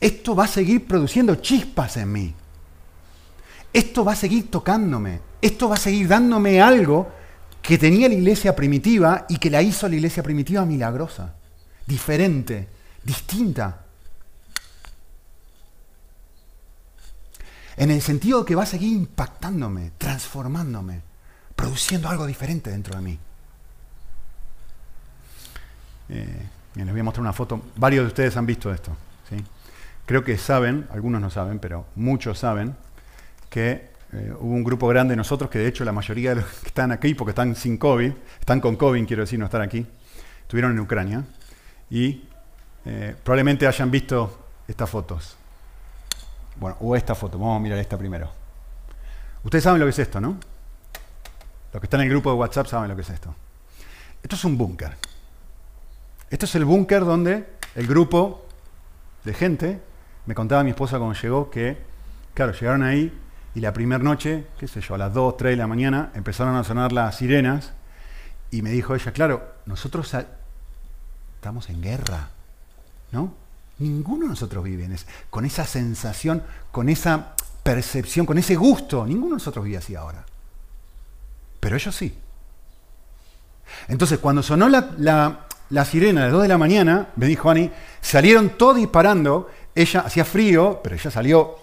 [0.00, 2.34] Esto va a seguir produciendo chispas en mí.
[3.72, 5.20] Esto va a seguir tocándome.
[5.42, 7.10] Esto va a seguir dándome algo
[7.60, 11.34] que tenía la iglesia primitiva y que la hizo la iglesia primitiva milagrosa,
[11.86, 12.68] diferente,
[13.04, 13.84] distinta.
[17.78, 21.00] En el sentido que va a seguir impactándome, transformándome,
[21.54, 23.18] produciendo algo diferente dentro de mí.
[26.08, 26.42] Eh,
[26.74, 27.62] les voy a mostrar una foto.
[27.76, 28.96] Varios de ustedes han visto esto.
[29.30, 29.36] ¿sí?
[30.06, 32.74] Creo que saben, algunos no saben, pero muchos saben,
[33.48, 36.46] que eh, hubo un grupo grande de nosotros, que de hecho la mayoría de los
[36.46, 39.86] que están aquí, porque están sin COVID, están con COVID, quiero decir, no están aquí,
[40.42, 41.24] estuvieron en Ucrania
[41.90, 42.24] y
[42.84, 45.36] eh, probablemente hayan visto estas fotos.
[46.58, 48.30] Bueno, o esta foto, vamos a mirar esta primero.
[49.44, 50.36] Ustedes saben lo que es esto, ¿no?
[51.72, 53.34] Los que están en el grupo de WhatsApp saben lo que es esto.
[54.22, 54.96] Esto es un búnker.
[56.30, 58.46] Esto es el búnker donde el grupo
[59.24, 59.80] de gente,
[60.26, 61.78] me contaba mi esposa cuando llegó que,
[62.34, 63.16] claro, llegaron ahí
[63.54, 66.56] y la primera noche, qué sé yo, a las 2, 3 de la mañana, empezaron
[66.56, 67.72] a sonar las sirenas
[68.50, 70.14] y me dijo ella, claro, nosotros
[71.36, 72.30] estamos en guerra,
[73.12, 73.34] ¿no?
[73.78, 74.88] Ninguno de nosotros vive
[75.30, 79.06] con esa sensación, con esa percepción, con ese gusto.
[79.06, 80.24] Ninguno de nosotros vive así ahora.
[81.60, 82.14] Pero ellos sí.
[83.88, 88.50] Entonces, cuando sonó la, sirena a las 2 de la mañana, me dijo Ani, salieron
[88.50, 89.50] todos disparando.
[89.74, 91.58] Ella hacía frío, pero ella salió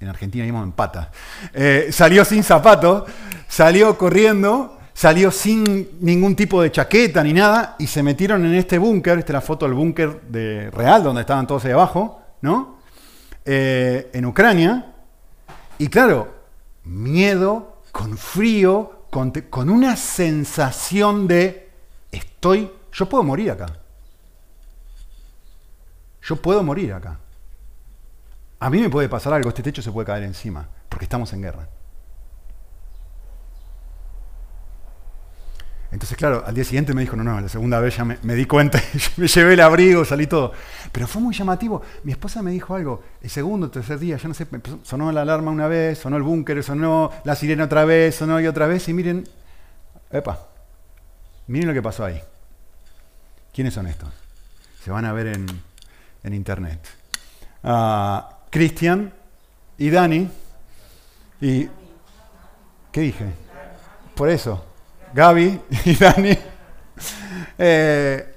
[0.00, 1.08] en Argentina íbamos en patas.
[1.52, 3.04] Eh, salió sin zapatos,
[3.46, 8.76] salió corriendo, salió sin ningún tipo de chaqueta ni nada y se metieron en este
[8.76, 9.18] búnker.
[9.18, 12.76] Esta es la foto del búnker de real, donde estaban todos ahí abajo, ¿no?
[13.46, 14.92] Eh, en Ucrania.
[15.78, 16.28] Y claro,
[16.84, 21.70] miedo, con frío, con, con una sensación de
[22.12, 23.68] estoy, yo puedo morir acá.
[26.20, 27.18] Yo puedo morir acá.
[28.58, 31.40] A mí me puede pasar algo, este techo se puede caer encima, porque estamos en
[31.40, 31.66] guerra.
[35.92, 38.44] Entonces, claro, al día siguiente me dijo, no, no, la segunda vez ya me, di
[38.46, 38.80] cuenta,
[39.16, 40.52] me llevé el abrigo, salí todo.
[40.92, 41.82] Pero fue muy llamativo.
[42.04, 44.46] Mi esposa me dijo algo, el segundo, tercer día, ya no sé,
[44.84, 48.46] sonó la alarma una vez, sonó el búnker, sonó la sirena otra vez, sonó y
[48.46, 49.28] otra vez, y miren,
[50.12, 50.46] epa,
[51.48, 52.22] miren lo que pasó ahí.
[53.52, 54.08] ¿Quiénes son estos?
[54.84, 56.80] Se van a ver en, internet.
[57.64, 59.12] Ah, Cristian
[59.76, 60.30] y Dani.
[61.40, 61.68] Y,
[62.92, 63.26] ¿Qué dije?
[64.14, 64.69] Por eso,
[65.14, 66.38] Gaby y Dani.
[67.58, 68.36] Eh,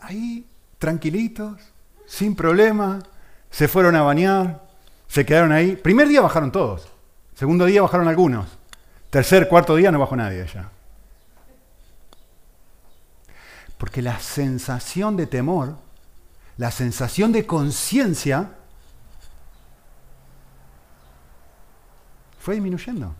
[0.00, 0.46] ahí,
[0.78, 1.60] tranquilitos,
[2.06, 2.98] sin problema,
[3.50, 4.62] se fueron a bañar,
[5.06, 5.76] se quedaron ahí.
[5.76, 6.88] Primer día bajaron todos,
[7.34, 8.58] segundo día bajaron algunos,
[9.10, 10.70] tercer, cuarto día no bajó nadie allá.
[13.76, 15.76] Porque la sensación de temor
[16.58, 18.50] la sensación de conciencia
[22.40, 23.14] fue disminuyendo.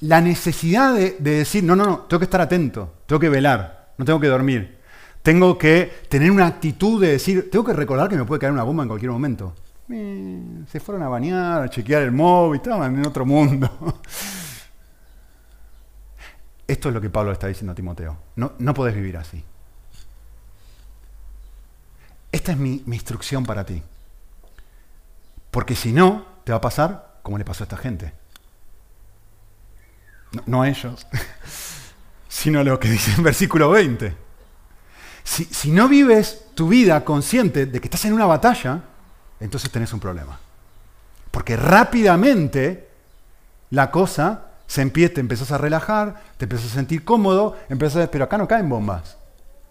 [0.00, 4.04] La necesidad de, decir, no, no, no, tengo que estar atento, tengo que velar, no
[4.04, 4.76] tengo que dormir.
[5.22, 8.62] Tengo que tener una actitud de decir, tengo que recordar que me puede caer una
[8.62, 9.54] bomba en cualquier momento.
[9.88, 14.00] se fueron a bañar, a chequear el móvil, estaban en otro mundo.
[16.68, 18.16] Esto es lo que Pablo está diciendo a Timoteo.
[18.36, 19.42] No, no podés vivir así.
[22.32, 23.82] Esta es mi, instrucción para ti.
[25.50, 28.12] Porque si no, te va a pasar como le pasó a esta gente.
[30.46, 31.06] No, a ellos,
[32.28, 34.14] sino lo que dice en versículo 20.
[35.24, 38.82] Si, no vives tu vida consciente de que estás en una batalla,
[39.40, 40.38] entonces tenés un problema.
[41.30, 42.88] Porque rápidamente
[43.70, 48.10] la cosa se empieza, te empezás a relajar, te empiezas a sentir cómodo, empiezas a
[48.10, 49.16] pero acá no caen bombas.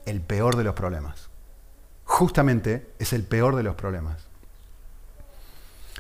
[0.05, 1.29] El peor de los problemas
[2.05, 4.23] justamente es el peor de los problemas.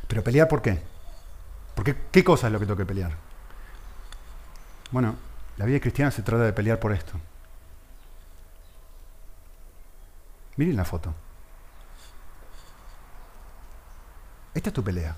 [0.07, 0.79] Pero pelear por qué?
[1.73, 3.11] ¿Por qué, cosa es lo que tengo que pelear?
[4.95, 5.13] Bueno,
[5.57, 7.19] la vida cristiana se trata de pelear por esto.
[10.55, 11.13] Miren la foto.
[14.53, 15.13] Esta es tu pelea.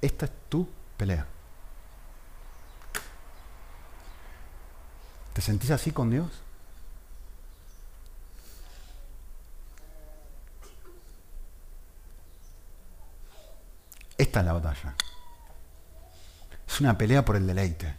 [0.00, 1.26] Esta es tu pelea.
[5.34, 6.30] ¿Te sentís así con Dios?
[14.16, 14.94] Esta es la batalla.
[16.66, 17.94] Es una pelea por el deleite.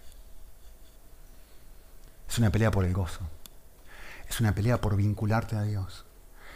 [2.29, 3.21] Es una pelea por el gozo.
[4.29, 6.05] Es una pelea por vincularte a Dios.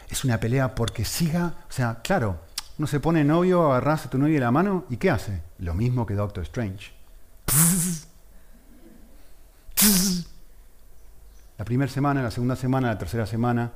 [0.09, 2.41] Es una pelea porque siga, o sea, claro,
[2.77, 5.41] uno se pone novio, agarras a tu novia de la mano y ¿qué hace?
[5.59, 6.91] Lo mismo que Doctor Strange.
[11.57, 13.71] La primera semana, la segunda semana, la tercera semana,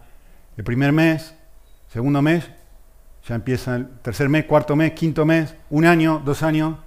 [0.57, 1.35] el primer mes,
[1.91, 2.49] segundo mes,
[3.27, 6.77] ya empieza el tercer mes, cuarto mes, quinto mes, un año, dos años,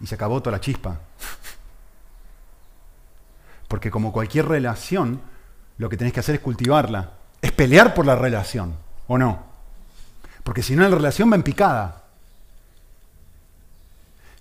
[0.00, 0.98] y se acabó toda la chispa.
[3.68, 5.20] Porque como cualquier relación,
[5.78, 8.74] lo que tenés que hacer es cultivarla, es pelear por la relación,
[9.06, 9.44] ¿o no?
[10.42, 11.99] Porque si no, la relación va en picada.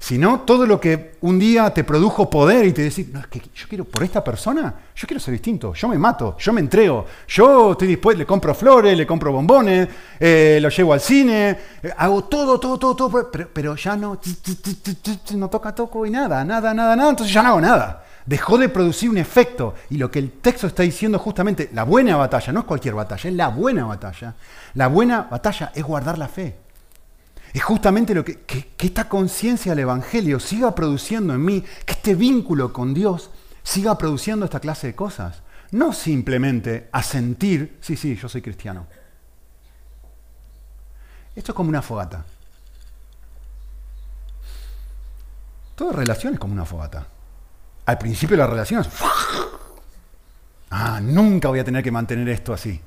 [0.02, 3.28] Si no, todo lo que un día te produjo poder y te decís, no, es
[3.28, 6.62] que yo quiero, por esta persona, yo quiero ser distinto, yo me mato, yo me
[6.62, 11.58] entrego, yo estoy dispuesto, le compro flores, le compro bombones, eh, lo llevo al cine,
[11.84, 14.18] eh, hago todo, todo, todo, todo, pero, pero ya no,
[15.36, 18.06] no toca, toco y nada, nada, nada, nada, entonces ya no hago nada.
[18.26, 19.74] Dejó de producir un efecto.
[19.90, 23.30] Y lo que el texto está diciendo justamente, la buena batalla, no es cualquier batalla,
[23.30, 24.36] es la buena batalla.
[24.76, 26.69] La buena batalla es guardar la fe.
[27.54, 32.16] Es justamente lo que, que, esta conciencia del Evangelio siga produciendo en mí, que este
[32.16, 33.32] vínculo con Dios
[33.64, 35.42] siga produciendo esta clase de cosas.
[35.72, 38.88] No simplemente asentir, sí, sí, yo soy cristiano.
[41.36, 42.26] Esto es como una fogata.
[45.76, 47.08] Toda relación es como una fogata.
[47.86, 48.90] Al principio la relación es...
[50.72, 52.80] Ah, nunca voy a tener que mantener esto así.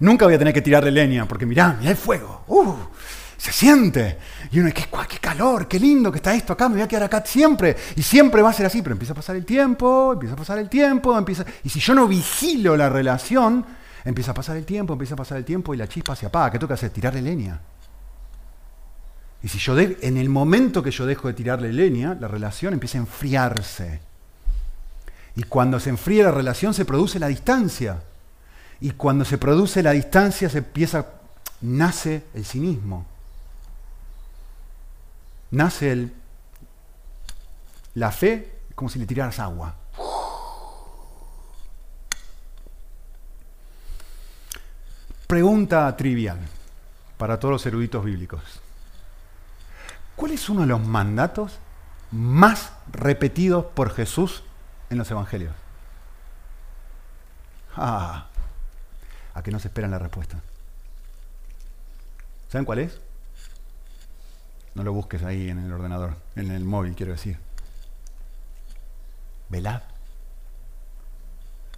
[0.00, 2.44] Nunca voy a tener que tirarle leña, porque mirá, mirá el fuego.
[2.46, 2.74] Uh,
[3.38, 4.18] se siente.
[4.50, 7.04] Y uno, ¿qué, qué calor, qué lindo que está esto acá, me voy a quedar
[7.04, 7.76] acá siempre.
[7.94, 10.58] Y siempre va a ser así, pero empieza a pasar el tiempo, empieza a pasar
[10.58, 11.44] el tiempo, empieza...
[11.62, 13.64] Y si yo no vigilo la relación,
[14.04, 16.50] empieza a pasar el tiempo, empieza a pasar el tiempo y la chispa se apaga.
[16.50, 16.90] ¿Qué toca hacer?
[16.90, 17.60] Tirarle leña.
[19.40, 19.98] Y si yo, de...
[20.02, 24.00] en el momento que yo dejo de tirarle leña, la relación empieza a enfriarse.
[25.36, 28.02] Y cuando se enfría la relación se produce la distancia.
[28.80, 31.06] Y cuando se produce la distancia se empieza,
[31.60, 33.06] nace el cinismo
[35.50, 36.14] nace el,
[37.94, 39.74] la fe como si le tiraras agua.
[45.26, 46.38] Pregunta trivial
[47.18, 48.42] para todos los eruditos bíblicos.
[50.16, 51.58] ¿Cuál es uno de los mandatos
[52.10, 54.42] más repetidos por Jesús
[54.90, 55.54] en los evangelios?
[57.76, 58.26] Ah,
[59.34, 60.40] a que no se esperan la respuesta.
[62.48, 63.00] ¿Saben cuál es?
[64.74, 67.38] No lo busques ahí en el ordenador, en el móvil, quiero decir.
[69.48, 69.82] Velad.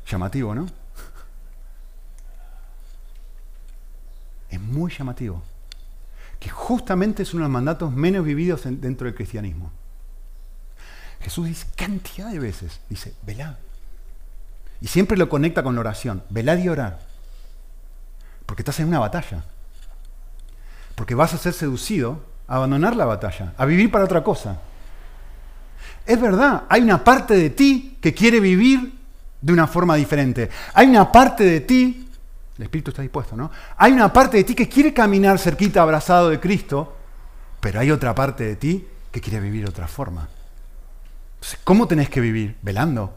[0.06, 0.66] Llamativo, ¿no?
[4.50, 5.42] Es muy llamativo.
[6.38, 9.70] Que justamente es uno de los mandatos menos vividos dentro del cristianismo.
[11.20, 13.56] Jesús dice cantidad de veces, dice, velad.
[14.80, 16.24] Y siempre lo conecta con la oración.
[16.30, 17.00] Velad y orar.
[18.46, 19.44] Porque estás en una batalla.
[20.94, 24.58] Porque vas a ser seducido abandonar la batalla, a vivir para otra cosa.
[26.04, 28.98] Es verdad, hay una parte de ti que quiere vivir
[29.40, 30.50] de una forma diferente.
[30.74, 32.08] Hay una parte de ti,
[32.58, 33.50] el Espíritu está dispuesto, ¿no?
[33.76, 36.96] Hay una parte de ti que quiere caminar cerquita, abrazado de Cristo,
[37.60, 40.28] pero hay otra parte de ti que quiere vivir de otra forma.
[41.64, 42.56] ¿cómo tenés que vivir?
[42.60, 43.14] Velando.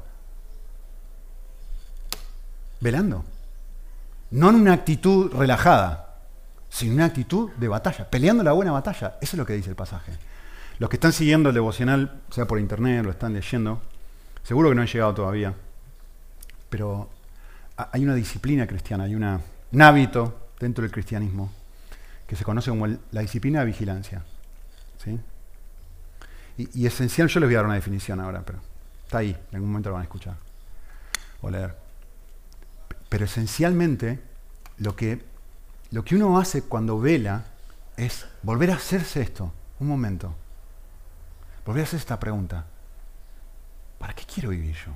[2.79, 3.25] Velando.
[4.31, 6.12] No en una actitud relajada
[6.73, 9.19] sino una actitud de batalla, peleando la buena batalla.
[9.21, 10.11] Eso es lo que dice el pasaje.
[10.79, 13.79] Los que están siguiendo el devocional, sea por internet, lo están leyendo,
[14.41, 15.53] seguro que no han llegado todavía,
[16.71, 17.11] pero
[17.77, 19.39] hay una disciplina cristiana, hay una,
[19.71, 21.51] un hábito dentro del cristianismo
[22.25, 24.23] que se conoce como la disciplina de vigilancia.
[25.03, 25.19] ¿sí?
[26.57, 28.57] Y, y, esencial, yo les voy a dar una definición ahora, pero
[29.05, 30.37] está ahí, en algún momento lo van a escuchar
[31.41, 31.75] o leer.
[33.09, 34.19] Pero esencialmente
[34.79, 35.32] lo que
[35.93, 37.45] lo que uno hace cuando vela
[37.97, 40.33] es volver a hacerse esto, un momento.
[41.67, 42.65] Volver a hacer esta pregunta.
[43.99, 44.91] ¿Para qué quiero vivir yo?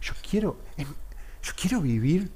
[0.00, 0.88] Yo quiero, em,
[1.42, 2.32] yo quiero vivir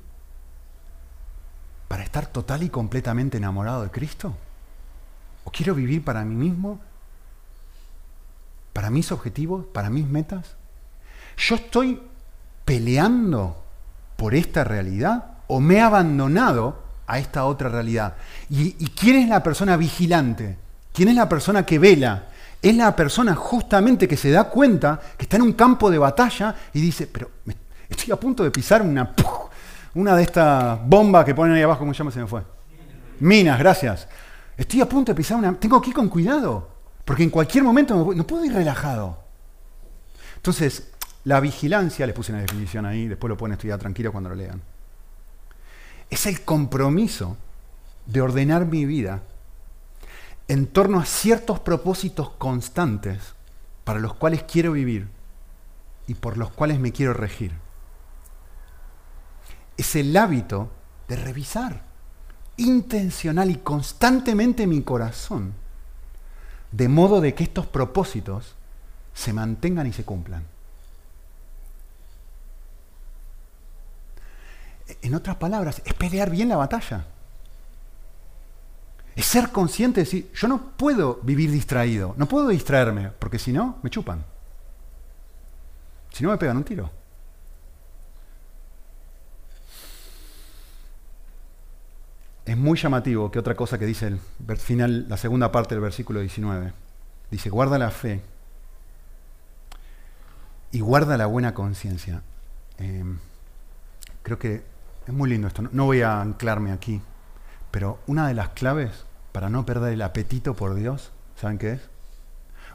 [1.88, 4.36] para estar total y completamente enamorado de Cristo.
[5.44, 6.80] ¿O quiero vivir para mí mismo?
[8.74, 9.64] ¿Para mis objetivos?
[9.64, 10.54] ¿Para mis metas?
[11.38, 12.02] Yo estoy
[12.66, 13.63] peleando
[14.24, 18.14] por esta realidad o me he abandonado a esta otra realidad?
[18.48, 20.56] ¿Y, quién es la persona vigilante?
[20.94, 22.28] ¿Quién es la persona que vela?
[22.62, 26.54] es la persona justamente que se da cuenta que está en un campo de batalla
[26.72, 27.32] y dice, pero
[27.86, 29.12] estoy a punto de pisar una,
[29.94, 32.10] una de estas bombas que ponen ahí abajo, ¿cómo se llama?
[32.10, 32.40] Se me fue.
[33.20, 34.08] Minas, gracias.
[34.56, 35.52] Estoy a punto de pisar una...
[35.52, 36.70] Tengo que ir con cuidado,
[37.04, 39.18] porque en cualquier momento no puedo ir relajado.
[40.36, 40.93] Entonces,
[41.24, 44.60] la vigilancia, les puse una definición ahí, después lo pueden estudiar tranquilo cuando lo lean.
[46.10, 47.36] Es el compromiso
[48.06, 49.22] de ordenar mi vida
[50.48, 53.34] en torno a ciertos propósitos constantes
[53.84, 55.08] para los cuales quiero vivir
[56.06, 57.52] y por los cuales me quiero regir.
[59.76, 60.70] Es el hábito
[61.08, 61.82] de revisar
[62.56, 65.54] intencional y constantemente mi corazón,
[66.70, 68.54] de modo de que estos propósitos
[69.14, 70.53] se mantengan y se cumplan.
[75.02, 77.06] En otras palabras, es pelear bien la batalla.
[79.16, 83.52] Es ser consciente de decir, yo no puedo vivir distraído, no puedo distraerme, porque si
[83.52, 84.24] no, me chupan.
[86.12, 86.90] Si no, me pegan un tiro.
[92.44, 94.18] Es muy llamativo que otra cosa que dice
[94.58, 96.72] final, la segunda parte del versículo 19.
[97.30, 98.20] Dice, guarda la fe
[100.70, 102.22] y guarda la buena conciencia.
[102.78, 103.18] Em,
[104.22, 104.73] creo que
[105.06, 105.62] es muy lindo esto.
[105.62, 107.00] no voy a anclarme aquí,
[107.70, 111.80] pero una de las claves para no perder el apetito por Dios, ¿saben qué es?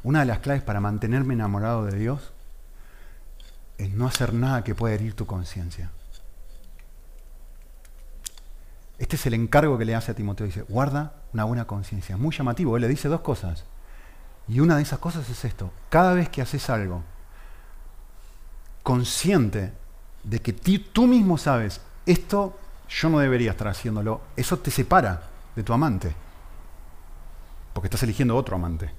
[0.03, 2.33] Una de las claves para mantenerme enamorado de Dios
[3.77, 5.91] es no hacer nada que pueda herir tu conciencia.
[8.97, 10.45] Este es el encargo que le hace a Timoteo.
[10.45, 12.17] Dice, guarda una buena conciencia.
[12.17, 12.75] Muy llamativo.
[12.75, 13.63] Él le dice dos cosas.
[14.49, 15.71] Y una de esas cosas es esto.
[15.89, 17.03] Cada vez que haces algo
[18.83, 19.71] consciente
[20.23, 21.79] de que tú mismo sabes,
[22.11, 22.57] esto
[22.89, 25.21] yo no debería estar haciéndolo, eso te separa
[25.55, 26.13] de tu amante.
[27.73, 28.89] Porque estás eligiendo otro amante.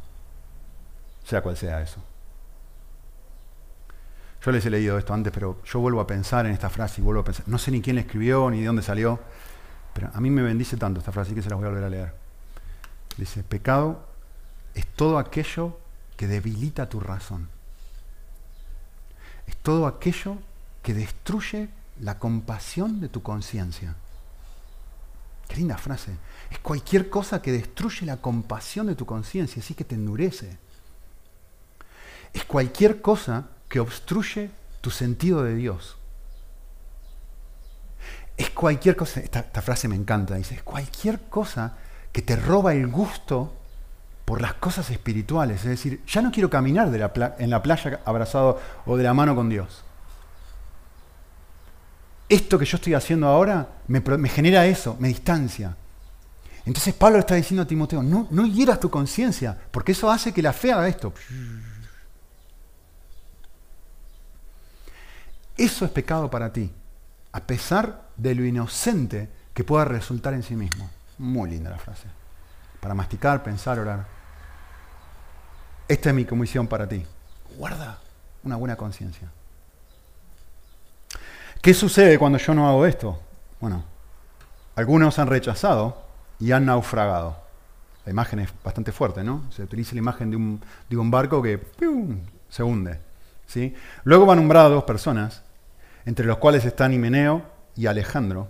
[1.24, 2.00] Sea cual sea eso.
[4.42, 7.04] Yo les he leído esto antes, pero yo vuelvo a pensar en esta frase y
[7.04, 7.46] vuelvo a pensar.
[7.48, 9.18] No sé ni quién la escribió ni de dónde salió,
[9.92, 11.90] pero a mí me bendice tanto esta frase que se la voy a volver a
[11.90, 12.14] leer.
[13.16, 14.06] Dice, pecado
[14.74, 15.78] es todo aquello
[16.16, 17.48] que debilita tu razón.
[19.46, 20.38] Es todo aquello
[20.82, 21.68] que destruye
[22.00, 23.94] la compasión de tu conciencia.
[25.48, 26.12] Qué linda frase.
[26.50, 30.58] Es cualquier cosa que destruye la compasión de tu conciencia, así que te endurece.
[32.32, 35.96] Es cualquier cosa que obstruye tu sentido de Dios.
[38.36, 41.76] Es cualquier cosa, esta, frase me encanta, dice, es cualquier cosa
[42.12, 43.54] que te roba el gusto
[44.24, 45.60] por las cosas espirituales.
[45.60, 46.88] Es decir, ya no quiero caminar
[47.38, 49.84] en la playa abrazado o de la mano con Dios
[52.30, 55.76] esto que yo estoy haciendo ahora me, genera eso, me distancia.
[56.64, 60.40] Entonces Pablo está diciendo a Timoteo, no, no hieras tu conciencia, porque eso hace que
[60.40, 61.12] la fe haga esto.
[65.56, 66.70] Eso es pecado para ti,
[67.32, 70.88] a pesar de lo inocente que pueda resultar en sí mismo.
[71.18, 72.04] Muy linda la frase.
[72.78, 74.06] Para masticar, pensar, orar.
[75.88, 77.04] Esta es mi comisión para ti.
[77.58, 77.98] Guarda
[78.44, 79.28] una buena conciencia.
[81.60, 83.20] ¿Qué sucede cuando yo no hago esto?
[83.60, 83.84] Bueno,
[84.76, 86.02] algunos han rechazado
[86.38, 87.36] y han naufragado.
[88.06, 89.44] La imagen es bastante fuerte, ¿no?
[89.52, 91.60] Se utiliza la imagen de un, barco que
[92.48, 92.98] se hunde.
[93.46, 93.74] ¿sí?
[94.04, 95.42] Luego va a nombrar a dos personas,
[96.06, 97.42] entre los cuales están Himeneo
[97.76, 98.48] y Alejandro.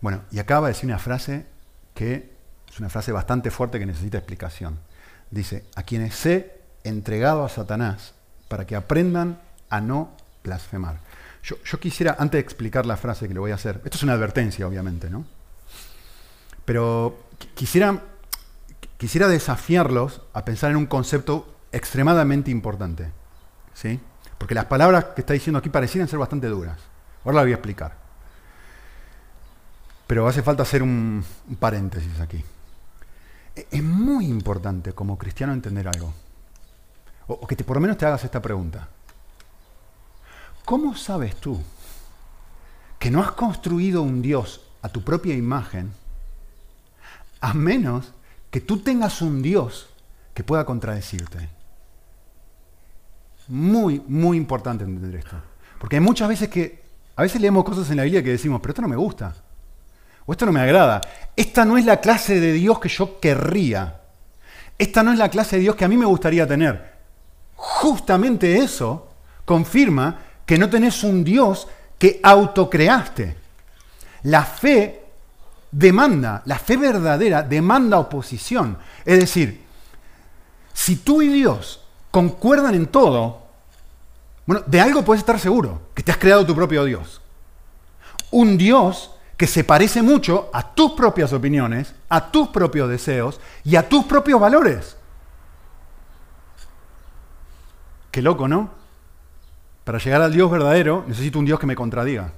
[0.00, 1.46] Bueno, y acaba de decir una frase
[1.94, 2.32] que
[2.68, 4.80] es una frase bastante fuerte que necesita explicación.
[5.30, 8.14] Dice, a quienes he entregado a Satanás
[8.48, 9.40] para que aprendan
[9.70, 10.10] a no
[10.42, 10.98] blasfemar.
[11.42, 14.12] Yo, quisiera, antes de explicar la frase que le voy a hacer, esto es una
[14.12, 15.24] advertencia, obviamente, ¿no?
[16.64, 17.18] Pero
[17.54, 18.00] quisiera,
[18.96, 23.10] quisiera desafiarlos a pensar en un concepto extremadamente importante,
[23.74, 23.98] ¿sí?
[24.38, 26.78] Porque las palabras que está diciendo aquí parecieran ser bastante duras.
[27.24, 27.96] Ahora la voy a explicar.
[30.06, 31.24] Pero hace falta hacer un,
[31.58, 32.44] paréntesis aquí.
[33.56, 36.12] E, es muy importante como cristiano entender algo.
[37.28, 38.88] O, que por lo menos te hagas esta pregunta.
[40.64, 41.60] ¿Cómo sabes tú
[42.98, 45.92] que no has construido un Dios a tu propia imagen
[47.40, 48.12] a menos
[48.50, 49.88] que tú tengas un Dios
[50.34, 51.48] que pueda contradecirte?
[53.48, 55.36] Muy, muy importante entender esto.
[55.78, 56.82] Porque hay muchas veces que,
[57.16, 59.34] a veces leemos cosas en la Biblia que decimos, pero esto no me gusta.
[60.24, 61.00] O esto no me agrada.
[61.34, 64.00] Esta no es la clase de Dios que yo querría.
[64.78, 66.92] Esta no es la clase de Dios que a mí me gustaría tener.
[67.56, 69.08] Justamente eso
[69.44, 70.18] confirma
[70.52, 71.66] que no tenés un Dios
[71.98, 73.38] que autocreaste.
[74.24, 75.02] La fe
[75.70, 78.76] demanda, la fe verdadera demanda oposición.
[79.02, 79.64] Es decir,
[80.74, 83.46] si tú y Dios concuerdan en todo,
[84.44, 87.22] bueno, de algo puedes estar seguro, que te has creado tu propio Dios.
[88.30, 93.76] Un Dios que se parece mucho a tus propias opiniones, a tus propios deseos y
[93.76, 94.98] a tus propios valores.
[98.10, 98.81] Qué loco, ¿no?
[99.84, 102.32] Para llegar al Dios verdadero necesito un Dios que me contradiga.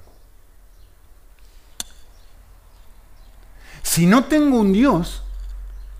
[3.83, 5.23] Si no tengo un Dios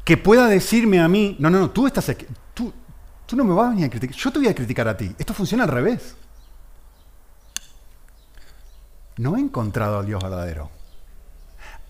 [0.03, 2.73] que pueda decirme a mí, no, no, no, tú estás aquí, tú,
[3.25, 5.15] tú no me vas a a criticar, yo te voy a criticar a ti.
[5.17, 6.15] Esto funciona al revés.
[9.17, 10.69] No he encontrado al Dios verdadero.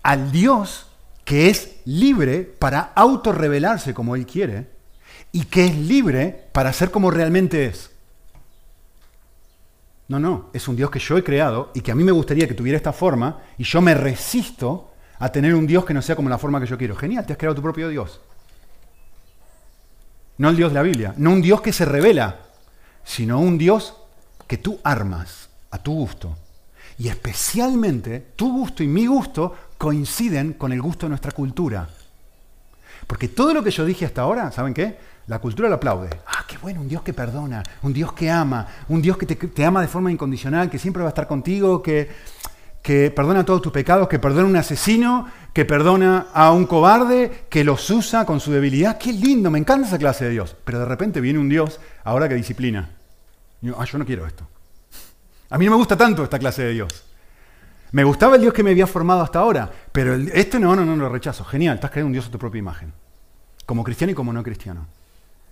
[0.02, 0.86] Al Dios
[1.24, 4.70] que es libre para autorrevelarse como Él quiere
[5.32, 7.90] y que es libre para ser como realmente es.
[10.08, 12.46] No, no, es un Dios que yo he creado y que a mí me gustaría
[12.46, 16.14] que tuviera esta forma y yo me resisto a tener un Dios que no sea
[16.14, 16.94] como la forma que yo quiero.
[16.94, 18.20] Genial, te has creado tu propio Dios.
[20.38, 22.36] No el Dios de la Biblia, no un Dios que se revela,
[23.02, 23.96] sino un Dios
[24.46, 26.36] que tú armas a tu gusto.
[26.98, 31.88] Y especialmente tu gusto y mi gusto coinciden con el gusto de nuestra cultura.
[33.06, 34.98] Porque todo lo que yo dije hasta ahora, ¿saben qué?
[35.26, 36.10] La cultura lo aplaude.
[36.66, 39.86] Bueno, un Dios que perdona, un Dios que ama, un Dios que te, ama de
[39.86, 42.10] forma incondicional, que siempre va a estar contigo, que,
[42.82, 47.44] que perdona todos tus pecados, que perdona a un asesino, que perdona a un cobarde,
[47.48, 48.98] que los usa con su debilidad.
[48.98, 50.56] Qué lindo, me encanta esa clase de Dios.
[50.64, 52.90] Pero de repente viene un Dios ahora que disciplina.
[53.60, 54.44] yo, ah, yo no quiero esto.
[55.50, 57.04] A mí no me gusta tanto esta clase de Dios.
[57.92, 60.96] Me gustaba el Dios que me había formado hasta ahora, pero este no, no, no,
[60.96, 61.44] lo rechazo.
[61.44, 62.92] Genial, estás creando un Dios a tu propia imagen.
[63.66, 64.95] Como cristiano y como no cristiano.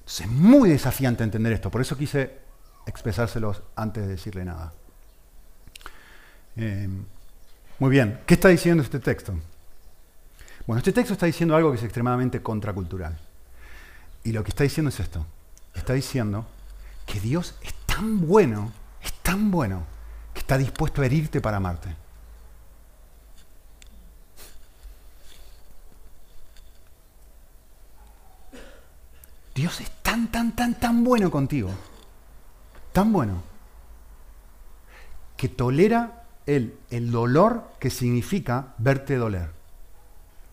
[0.06, 1.70] Es muy desafiante entender esto.
[1.70, 2.38] Por eso quise
[2.86, 4.72] expresárselos antes de decirle nada.
[6.56, 6.88] Eh,
[7.78, 9.34] muy bien, ¿qué está diciendo este texto?
[10.66, 13.18] Bueno, este texto está diciendo algo que es extremadamente contracultural.
[14.22, 15.26] Y lo que está diciendo es esto.
[15.74, 16.46] Está diciendo
[17.06, 19.84] que Dios es tan bueno, es tan bueno,
[20.32, 21.94] que está dispuesto a herirte para amarte.
[29.54, 31.70] Dios es tan, tan, tan, tan bueno contigo.
[32.92, 33.42] Tan bueno.
[35.36, 39.50] Que tolera el, el dolor que significa verte doler.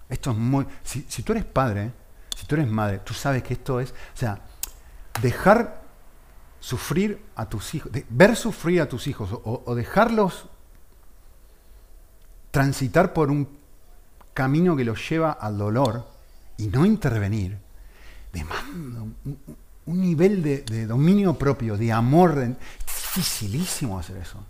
[0.09, 0.67] Esto es muy...
[0.83, 1.91] Si, tú eres padre,
[2.35, 3.91] si tú eres madre, tú sabes que esto es...
[3.91, 4.39] O sea,
[5.21, 5.81] dejar
[6.59, 10.47] sufrir a tus hijos, ver sufrir a tus hijos o dejarlos
[12.51, 13.47] transitar por un
[14.33, 16.07] camino que los lleva al dolor
[16.57, 17.57] y no intervenir,
[18.31, 19.01] demanda
[19.85, 22.37] un, nivel de, dominio propio, de amor.
[22.39, 22.55] es
[22.85, 24.43] dificilísimo hacer eso.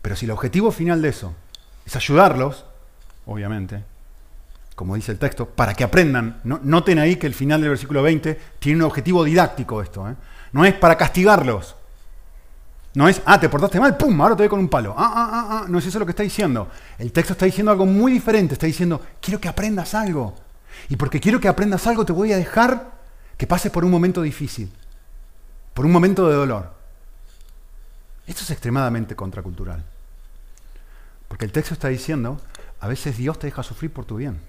[0.00, 1.34] Pero si el objetivo final de eso
[1.86, 2.64] es ayudarlos,
[3.26, 3.84] obviamente,
[4.74, 8.38] como dice el texto, para que aprendan, noten ahí que el final del versículo 20
[8.58, 10.08] tiene un objetivo didáctico esto.
[10.08, 10.14] ¿eh?
[10.52, 11.76] No es para castigarlos,
[12.94, 14.94] no es, ah, te portaste mal, pum, ahora te doy con un palo.
[14.96, 16.70] Ah, ah, ah, ah, no es eso lo que está diciendo.
[16.96, 18.54] El texto está diciendo algo muy diferente.
[18.54, 20.34] Está diciendo, quiero que aprendas algo.
[20.88, 22.92] Y porque quiero que aprendas algo, te voy a dejar
[23.36, 24.70] que pases por un momento difícil,
[25.72, 26.72] por un momento de dolor.
[28.28, 29.82] Esto es extremadamente contracultural.
[31.26, 32.40] Porque el texto está diciendo,
[32.78, 34.40] a veces Dios te deja sufrir por tu bien.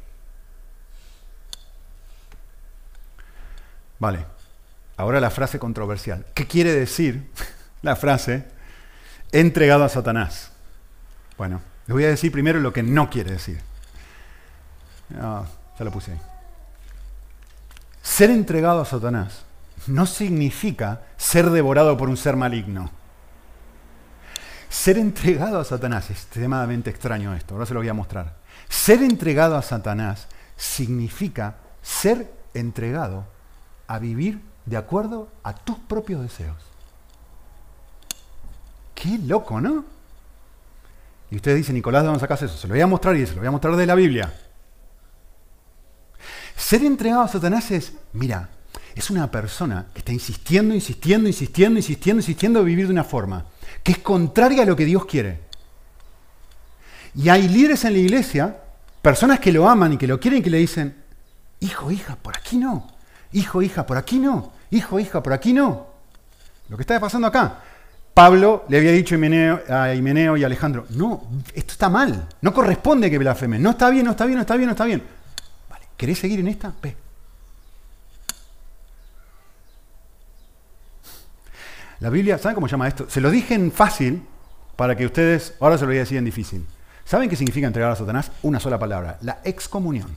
[3.98, 4.26] Vale,
[4.98, 6.28] ahora la frase controversial.
[6.36, 7.32] ¿Qué quiere decir?
[7.86, 8.44] la frase,
[9.32, 10.52] entregado a Satanás.
[11.38, 13.62] Bueno, les voy a decir primero lo que no quiere decir.
[15.22, 15.46] Ah,
[15.78, 16.22] ya lo puse ahí.
[18.02, 19.46] Ser entregado a Satanás
[19.86, 22.90] no significa ser devorado por un ser maligno.
[24.68, 28.38] Ser entregado a Satanás, es extremadamente extraño esto, ahora se lo voy a mostrar.
[28.68, 30.28] Ser entregado a Satanás
[30.58, 33.28] significa ser entregado
[33.86, 36.75] a vivir de acuerdo a tus propios deseos.
[39.06, 39.86] Qué loco, ¿no?
[41.30, 42.58] Y ustedes dicen, Nicolás, ¿de dónde sacas eso?
[42.58, 44.34] Se lo voy a mostrar y se lo voy a mostrar de la Biblia.
[46.56, 48.49] Ser entregado a Satanás es, mira,
[48.95, 53.45] es una persona que está insistiendo, insistiendo, insistiendo, insistiendo, insistiendo a vivir de una forma
[53.84, 55.41] que es contraria a lo que Dios quiere.
[57.14, 58.58] Y hay líderes en la iglesia,
[59.03, 60.95] personas que lo aman y que lo quieren que le dicen,
[61.60, 62.88] hijo, hija, por aquí no.
[63.34, 64.51] Hijo, hija, por aquí no.
[64.72, 65.93] Hijo, hija, por aquí no.
[66.70, 67.62] Lo que está pasando acá.
[68.16, 73.11] Pablo le había dicho a Himeneo y a Alejandro, no, esto está mal, no corresponde
[73.11, 75.03] que blasfemen, no está bien, no está bien, no está bien, no está bien.
[75.70, 76.74] Vale, ¿querés seguir en esta?
[76.82, 76.95] Ve.
[81.99, 83.09] La Biblia, ¿saben cómo llama esto?
[83.09, 84.26] Se lo dije en fácil
[84.78, 86.66] para que ustedes, ahora se lo voy a decir en difícil.
[87.03, 88.32] ¿Saben qué significa entregar a Satanás?
[88.43, 90.16] Una sola palabra, la excomunión.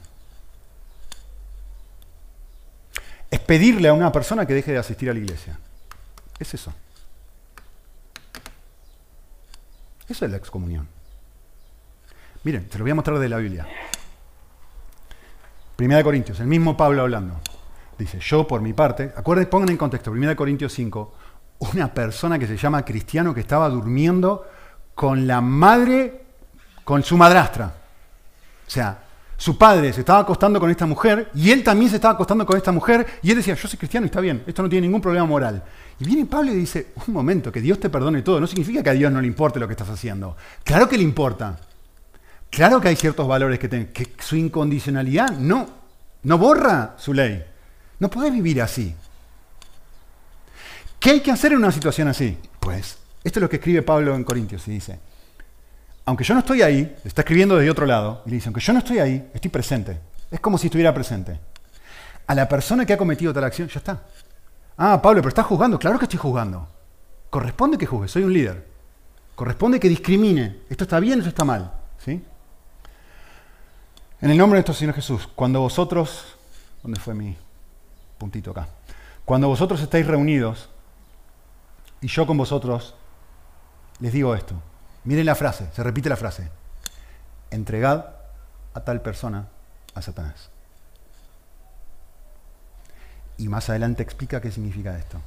[3.49, 5.57] pedirle a una persona que deje de asistir a la iglesia.
[6.37, 6.71] Es eso.
[10.09, 10.87] Eso es la excomunión.
[12.43, 13.67] Miren, se lo voy a mostrar de la Biblia.
[15.75, 17.39] Primera de Corintios, el mismo Pablo hablando.
[17.97, 21.15] Dice, yo por mi parte, acuérdense, pongan en contexto, Primera de Corintios 5,
[21.73, 24.45] una persona que se llama cristiano que estaba durmiendo
[24.95, 26.23] con la madre,
[26.83, 27.75] con su madrastra.
[28.67, 28.99] O sea,
[29.39, 32.57] su padre se estaba acostando con esta mujer y él también se estaba acostando con
[32.57, 34.99] esta mujer y él decía, yo soy cristiano y está bien, esto no tiene ningún
[34.99, 35.63] problema moral.
[35.97, 38.89] Y viene Pablo y dice, un momento, que Dios te perdone todo, no significa que
[38.89, 40.35] a Dios no le importe lo que estás haciendo.
[40.65, 41.57] Claro que le importa.
[42.49, 45.69] Claro que hay ciertos valores que tienen, que su incondicionalidad no,
[46.23, 47.41] no borra su ley.
[47.99, 48.93] No puedes vivir así.
[50.99, 52.37] ¿Qué hay que hacer en una situación así?
[52.59, 54.99] Pues, esto es lo que escribe Pablo en Corintios y dice,
[56.09, 58.73] aunque yo no estoy ahí, está escribiendo desde otro lado, y le dice, aunque yo
[58.73, 59.99] no estoy ahí, estoy presente.
[60.31, 61.39] Es como si estuviera presente.
[62.25, 64.01] A la persona que ha cometido tal acción, ya está.
[64.75, 65.77] Ah, Pablo, pero estás juzgando.
[65.77, 66.67] Claro que estoy juzgando.
[67.29, 68.67] Corresponde que juzgue, soy un líder.
[69.35, 70.61] Corresponde que discrimine.
[70.67, 71.73] Esto está bien, esto está mal.
[72.03, 72.23] ¿Sí?
[74.21, 76.37] En el nombre de nuestro Señor Jesús, cuando vosotros,
[76.81, 77.37] ¿dónde fue mi
[78.17, 78.67] puntito acá?
[79.25, 80.69] Cuando vosotros estáis reunidos
[82.01, 82.95] y yo con vosotros,
[83.99, 84.55] les digo esto.
[85.03, 86.49] Miren la frase, se repite la frase.
[87.51, 88.05] Entregad
[88.73, 89.47] a tal persona
[89.93, 90.49] a Satanás.
[93.37, 95.19] Y más adelante explica qué significa esto.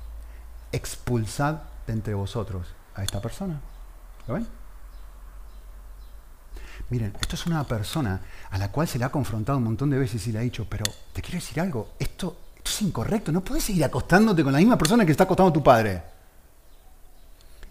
[0.71, 3.61] Expulsad de entre vosotros a esta persona.
[4.29, 4.47] ¿Lo ven?
[6.91, 8.21] Miren, esto es una persona
[8.51, 10.67] a la cual se le ha confrontado un montón de veces y le ha dicho,
[10.69, 14.77] pero te quiero decir algo, esto, es incorrecto, no puedes seguir acostándote con la misma
[14.77, 16.03] persona que está acostando tu padre.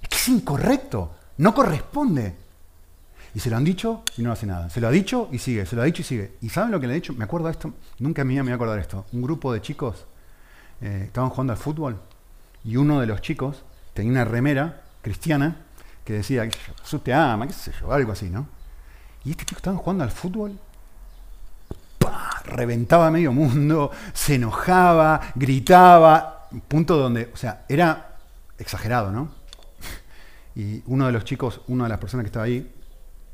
[0.02, 2.36] Es que es incorrecto, no corresponde.
[3.34, 4.70] Y se lo han dicho y no hace nada.
[4.70, 6.34] Se lo ha dicho y sigue, se lo ha dicho y sigue.
[6.42, 7.14] ¿Y saben lo que le ha dicho?
[7.14, 9.06] Me acuerdo de esto, nunca en mi vida me voy a acordar de esto.
[9.12, 10.06] Un grupo de chicos
[10.82, 12.00] eh, estaban jugando al fútbol
[12.64, 13.64] y uno de los chicos
[13.94, 15.56] tenía una remera cristiana
[16.06, 16.48] que decía,
[16.84, 18.48] Jesús te ama, qué sé yo, algo así, ¿no?
[19.24, 20.60] Y este chico estaba jugando al fútbol,
[22.46, 28.18] reventaba medio mundo, se enojaba, gritaba, punto donde, o sea, era
[28.60, 29.41] exagerado, ¿no?
[30.56, 32.74] Y uno de los chicos, una de las personas que estaba ahí,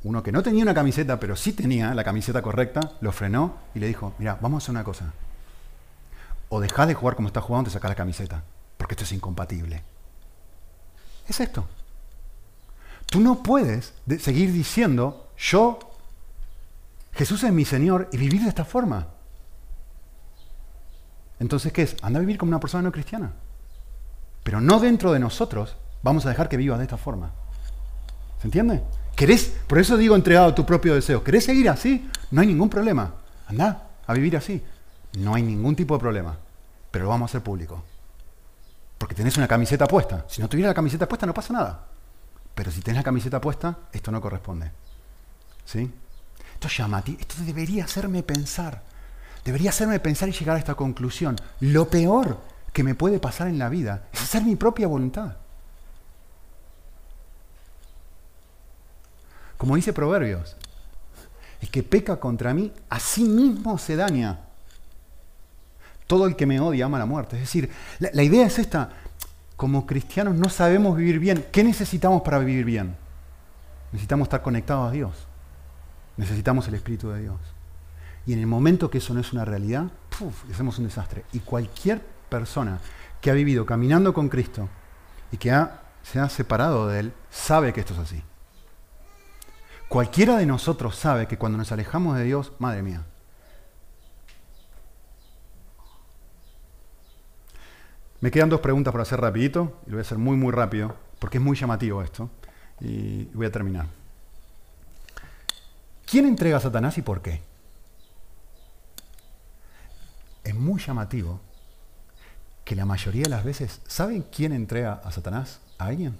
[0.04, 3.80] uno que no tenía una camiseta, pero sí tenía la camiseta correcta, lo frenó y
[3.80, 5.12] le dijo, mira, vamos a hacer una cosa.
[6.48, 8.44] O dejás de jugar como estás jugando, te sacas la camiseta,
[8.76, 9.82] porque esto es incompatible.
[11.26, 11.66] Es esto.
[13.06, 15.78] Tú no puedes seguir diciendo, yo,
[17.12, 19.08] Jesús es mi Señor, y vivir de esta forma.
[21.40, 21.96] Entonces, ¿qué es?
[22.02, 23.32] Anda a vivir como una persona no cristiana.
[24.42, 27.30] Pero no dentro de nosotros vamos a dejar que vivas de esta forma.
[28.40, 28.82] ¿Se entiende?
[29.16, 29.52] ¿Querés?
[29.66, 31.24] Por eso digo entregado a tu propio deseo.
[31.24, 32.08] ¿Querés seguir así?
[32.30, 33.14] No hay ningún problema.
[33.48, 34.62] Anda a vivir así.
[35.18, 36.36] No hay ningún tipo de problema.
[36.90, 37.82] Pero lo vamos a hacer público.
[38.96, 40.24] Porque tenés una camiseta puesta.
[40.28, 41.84] Si no tuviera la camiseta puesta no pasa nada.
[42.54, 44.70] Pero si tenés la camiseta puesta, esto no corresponde.
[45.64, 45.90] ¿Sí?
[46.54, 48.82] Esto llama a ti, esto debería hacerme pensar.
[49.44, 51.36] Debería hacerme pensar y llegar a esta conclusión.
[51.60, 52.40] Lo peor
[52.72, 55.36] que me puede pasar en la vida es hacer mi propia voluntad.
[59.58, 60.56] Como dice Proverbios,
[61.60, 64.38] el que peca contra mí, a sí mismo se daña.
[66.06, 67.36] Todo el que me odia ama la muerte.
[67.36, 68.90] Es decir, la, idea es esta.
[69.56, 71.44] Como cristianos no sabemos vivir bien.
[71.50, 72.96] ¿Qué necesitamos para vivir bien?
[73.92, 75.26] Necesitamos estar conectados a Dios.
[76.16, 77.40] Necesitamos el Espíritu de Dios.
[78.26, 79.86] Y en el momento que eso no es una realidad,
[80.50, 81.24] hacemos un desastre.
[81.32, 82.78] Y cualquier persona
[83.20, 84.68] que ha vivido caminando con Cristo
[85.32, 85.50] y que
[86.04, 88.22] se ha separado de Él, sabe que esto es así.
[89.88, 93.04] Cualquiera de nosotros sabe que cuando nos alejamos de Dios, madre mía,
[98.20, 100.96] Me quedan dos preguntas para hacer rapidito, y lo voy a hacer muy muy rápido,
[101.20, 102.28] porque es muy llamativo esto,
[102.80, 103.86] y voy a terminar.
[106.04, 107.40] ¿Quién entrega a Satanás y por qué?
[110.42, 111.40] Es muy llamativo
[112.64, 115.60] que la mayoría de las veces, ¿saben quién entrega a Satanás?
[115.78, 116.18] ¿A alguien?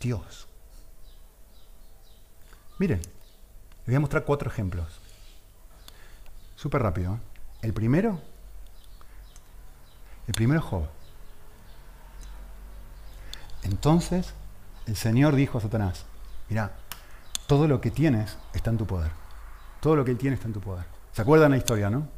[0.00, 0.49] Dios.
[2.80, 4.86] Miren, les voy a mostrar cuatro ejemplos.
[6.56, 7.12] Súper rápido.
[7.12, 7.18] ¿eh?
[7.60, 8.18] El primero,
[10.26, 10.84] el primero es Job.
[13.64, 14.32] Entonces
[14.86, 16.06] el Señor dijo a Satanás,
[16.48, 16.74] mira,
[17.46, 19.10] todo lo que tienes está en tu poder.
[19.82, 20.86] Todo lo que él tiene está en tu poder.
[21.12, 22.08] ¿Se acuerdan la historia, no?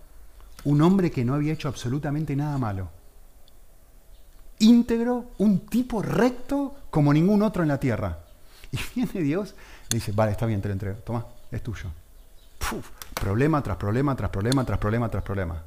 [0.62, 2.88] Un hombre que no había hecho absolutamente nada malo.
[4.60, 8.20] Íntegro, un tipo recto como ningún otro en la tierra.
[8.70, 9.54] Y viene Dios
[9.93, 10.97] y dice, vale, está bien, te lo entrego.
[10.99, 11.90] Toma, es tuyo.
[13.14, 15.62] problema tras problema, tras problema, tras problema, tras problema.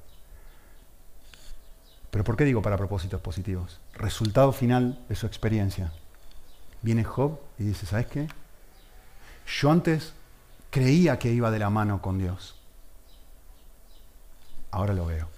[2.09, 3.79] Pero ¿por qué digo para propósitos positivos?
[3.93, 5.91] Resultado final de su experiencia.
[6.81, 8.27] Viene Job y dice, ¿sabes qué?
[9.45, 10.13] Yo antes
[10.71, 12.55] creía que iba de la mano con Dios.
[14.71, 15.29] Ahora lo veo.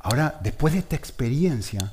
[0.00, 1.92] Ahora, después de esta experiencia,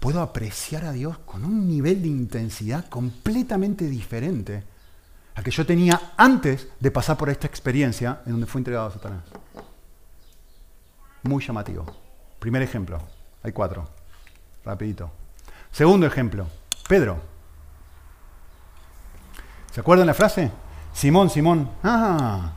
[0.00, 4.62] puedo apreciar a Dios con un nivel de intensidad completamente diferente
[5.34, 8.92] a que yo tenía antes de pasar por esta experiencia en donde fue entregado a
[8.92, 9.22] Satanás.
[11.22, 11.84] Muy llamativo.
[12.38, 12.98] Primer ejemplo.
[13.42, 13.88] Hay cuatro.
[14.64, 15.10] Rapidito.
[15.70, 16.46] Segundo ejemplo.
[16.88, 17.20] Pedro.
[19.72, 20.50] ¿Se acuerdan la frase?
[20.92, 21.70] Simón, Simón.
[21.84, 22.52] Ah,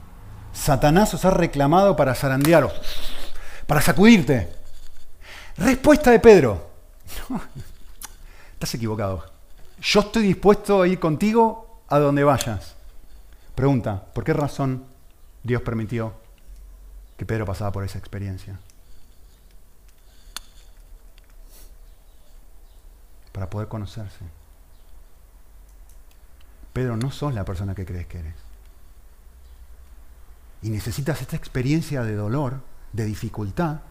[0.54, 2.74] Satanás os ha reclamado para zarandearos,
[3.68, 4.52] para sacudirte.
[5.58, 6.71] Respuesta de Pedro.
[8.54, 9.26] Estás equivocado.
[9.82, 12.76] Yo estoy dispuesto a ir contigo a donde vayas.
[13.56, 14.86] Pregunta, ¿por qué razón
[15.44, 16.14] Dios permitió
[17.18, 18.60] que Pedro pasaba por esa experiencia?
[23.32, 24.26] Para poder conocerse.
[26.74, 28.36] Pedro, no sos la persona que crees que eres.
[30.62, 32.62] Y necesitas esta experiencia de dolor,
[32.94, 33.82] de dificultad,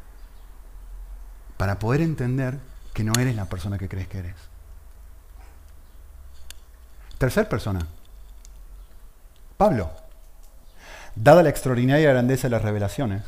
[1.56, 2.58] para poder entender
[2.92, 4.36] que no eres la persona que crees que eres.
[7.18, 7.86] Tercer persona,
[9.56, 9.90] Pablo.
[11.14, 13.22] Dada la extraordinaria grandeza de las revelaciones,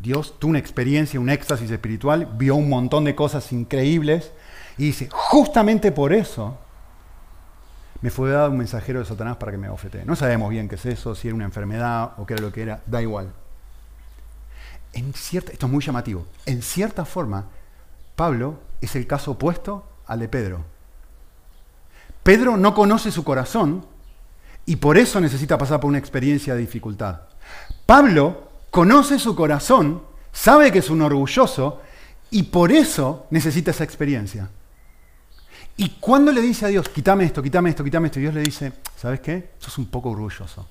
[0.00, 4.32] Dios tuvo una experiencia, un éxtasis espiritual, vio un montón de cosas increíbles
[4.76, 6.58] y dice, justamente por eso
[8.02, 10.04] me fue dado un mensajero de Satanás para que me ofete.
[10.04, 12.62] No sabemos bien qué es eso, si era una enfermedad o qué era lo que
[12.62, 13.32] era, da igual.
[14.92, 16.26] En cierta, esto es muy llamativo.
[16.44, 17.46] En cierta forma,
[18.16, 20.64] Pablo es el caso opuesto al de Pedro.
[22.22, 23.86] Pedro no conoce su corazón
[24.66, 27.20] y por eso necesita pasar por una experiencia de dificultad.
[27.86, 30.02] Pablo conoce su corazón,
[30.32, 31.82] sabe que es un orgulloso
[32.30, 34.48] y por eso necesita esa experiencia.
[35.76, 38.72] Y cuando le dice a Dios, quítame esto, quítame esto, quítame esto, Dios le dice,
[38.96, 39.50] ¿sabes qué?
[39.58, 40.66] Sos un poco orgulloso.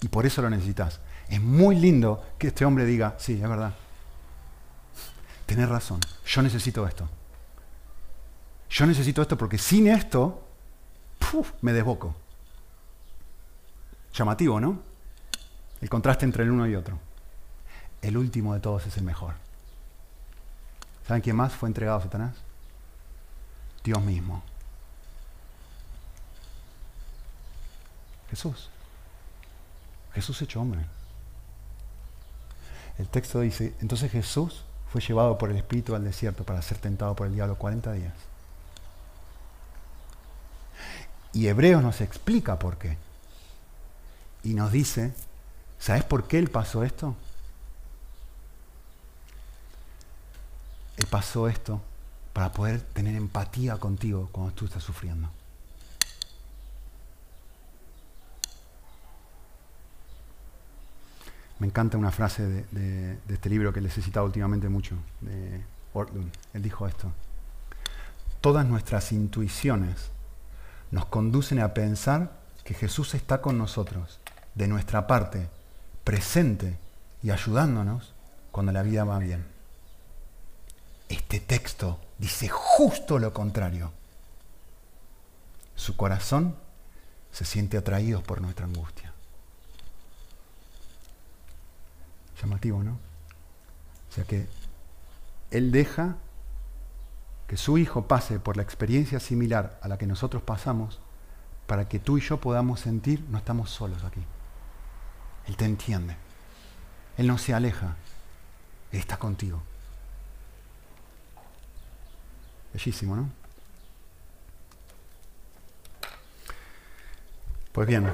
[0.00, 1.00] Y por eso lo necesitas.
[1.28, 3.74] Es muy lindo que este hombre diga, sí, es verdad.
[5.46, 7.08] Tenés razón, yo necesito esto.
[8.68, 10.42] Yo necesito esto porque sin esto,
[11.60, 12.14] me desboco.
[14.12, 14.80] Llamativo, ¿no?
[15.80, 16.98] El contraste entre el uno y otro.
[18.02, 19.34] El último de todos es el mejor.
[21.06, 22.34] ¿Saben quién más fue entregado a Satanás?
[23.84, 24.42] Dios mismo.
[28.30, 28.70] Jesús.
[30.12, 30.84] Jesús hecho hombre.
[32.98, 37.14] El texto dice, entonces Jesús fue llevado por el Espíritu al desierto para ser tentado
[37.14, 38.14] por el diablo 40 días.
[41.32, 42.96] Y Hebreos nos explica por qué.
[44.42, 45.12] Y nos dice,
[45.78, 47.14] ¿sabes por qué él pasó esto?
[50.96, 51.80] Él pasó esto
[52.32, 55.28] para poder tener empatía contigo cuando tú estás sufriendo.
[61.58, 65.62] Me encanta una frase de, este libro que les he citado últimamente mucho, de
[65.94, 66.30] Ortlund.
[66.52, 67.12] Él dijo esto.
[68.40, 70.10] Todas nuestras intuiciones
[70.90, 72.32] nos conducen a pensar
[72.62, 74.20] que Jesús está con nosotros,
[74.54, 75.48] de nuestra parte,
[76.04, 76.78] presente
[77.22, 78.14] y ayudándonos
[78.50, 79.46] cuando la vida va bien.
[81.08, 83.92] Este texto dice justo lo contrario.
[85.74, 86.56] Su corazón
[87.32, 89.05] se siente atraído por nuestra angustia.
[92.40, 92.92] Llamativo, ¿no?
[94.10, 94.46] O sea que
[95.50, 96.16] Él deja
[97.46, 101.00] que su Hijo pase por la experiencia similar a la que nosotros pasamos
[101.66, 104.22] para que tú y yo podamos sentir, no estamos solos aquí.
[105.46, 106.16] Él te entiende.
[107.16, 107.96] Él no se aleja.
[108.92, 109.62] Él está contigo.
[112.72, 113.30] Bellísimo, ¿no?
[117.72, 118.10] Pues bien,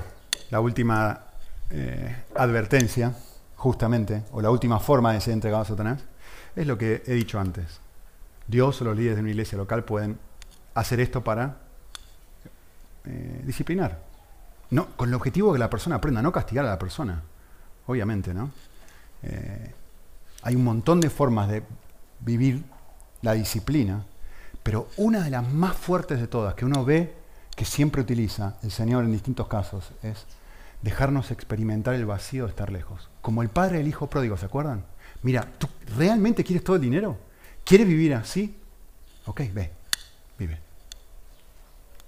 [0.51, 1.21] la última
[1.71, 3.15] eh, advertencia,
[3.63, 6.01] justamente, o la última forma de ser entregado a Satanás,
[6.57, 7.81] es lo que he dicho antes.
[8.47, 10.19] Dios o los líderes de una iglesia local pueden
[10.75, 11.59] hacer esto para
[13.05, 14.01] eh, disciplinar.
[14.71, 17.23] No, con el objetivo de que la persona aprenda, no castigar a la persona.
[17.87, 18.51] Obviamente, ¿no?
[19.23, 19.75] Eh,
[20.43, 21.63] hay un montón de formas de
[22.21, 22.65] vivir
[23.21, 24.05] la disciplina
[24.63, 27.15] pero una de las más fuertes de todas, que uno ve
[27.57, 30.25] que siempre utiliza el Señor en distintos casos, es
[30.83, 33.09] dejarnos experimentar el vacío de estar lejos.
[33.21, 34.85] Como el padre del hijo pródigo, ¿se acuerdan?
[35.23, 37.17] Mira, ¿tú realmente quieres todo el dinero?
[37.65, 38.57] ¿Quieres vivir así?
[39.27, 39.71] Ok, ve,
[40.39, 40.59] vive.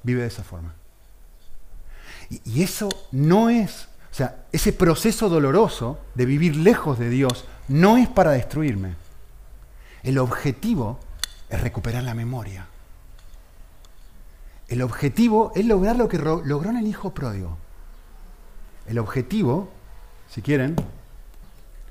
[0.02, 0.74] Vive de esa forma.
[2.28, 7.96] Y, eso no es, o sea, ese proceso doloroso de vivir lejos de Dios no
[7.96, 8.96] es para destruirme.
[10.02, 10.98] El objetivo
[11.48, 12.66] es recuperar la memoria.
[14.68, 17.58] El objetivo es lograr lo que logró en el hijo pródigo.
[18.86, 19.70] El objetivo,
[20.28, 20.76] si quieren,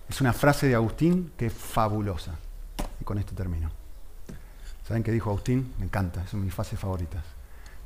[0.10, 2.36] es una frase de Agustín que es fabulosa.
[3.02, 3.72] Y con esto termino.
[4.88, 5.74] ¿Saben qué dijo Agustín?
[5.80, 7.24] Me encanta, es una de mis frases favoritas.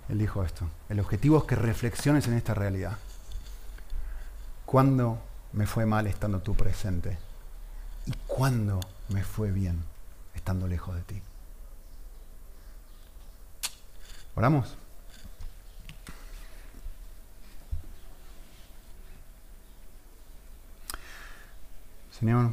[0.09, 0.67] Él dijo esto.
[0.89, 2.97] El objetivo es que reflexiones en esta realidad.
[4.65, 5.19] ¿Cuándo
[5.53, 7.17] me fue mal estando tú presente?
[8.05, 8.79] ¿Y cuándo
[9.09, 9.83] me fue bien
[10.33, 11.21] estando lejos de ti?
[14.35, 14.77] ¿Oramos?
[22.19, 22.51] Señor,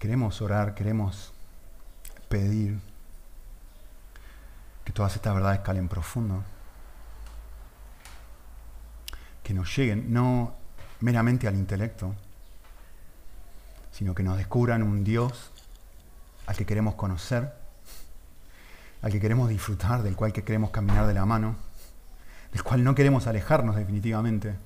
[0.00, 1.32] queremos orar, queremos
[2.28, 2.80] pedir
[4.84, 6.42] que todas estas verdades calen profundo,
[9.44, 10.56] que nos lleguen no
[10.98, 12.16] meramente al intelecto,
[13.92, 15.52] sino que nos descubran un Dios
[16.46, 17.54] al que queremos conocer,
[19.02, 21.67] al que queremos disfrutar, del cual que queremos caminar de la mano
[22.52, 24.56] del cual no queremos alejarnos definitivamente.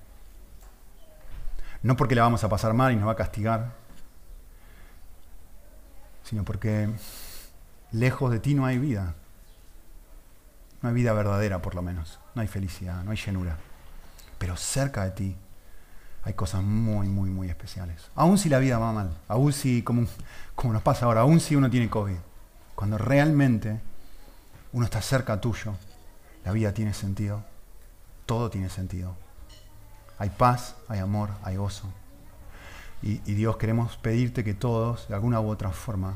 [1.82, 3.72] No porque la vamos a pasar mal y nos va a castigar,
[6.22, 6.88] sino porque
[7.90, 9.14] lejos de ti no hay vida.
[10.80, 12.20] No hay vida verdadera, por lo menos.
[12.34, 13.56] No hay felicidad, no hay llenura.
[14.38, 15.36] Pero cerca de ti
[16.24, 18.10] hay cosas muy, muy, muy especiales.
[18.14, 20.06] Aún si la vida va mal, aún si, como,
[20.54, 22.16] como nos pasa ahora, aún si uno tiene COVID,
[22.76, 23.80] cuando realmente
[24.72, 25.74] uno está cerca tuyo,
[26.44, 27.44] la vida tiene sentido
[28.32, 29.14] todo tiene sentido.
[30.16, 31.86] Hay paz, hay amor, hay gozo.
[33.02, 36.14] Y, Dios, queremos pedirte que todos, de alguna u otra forma,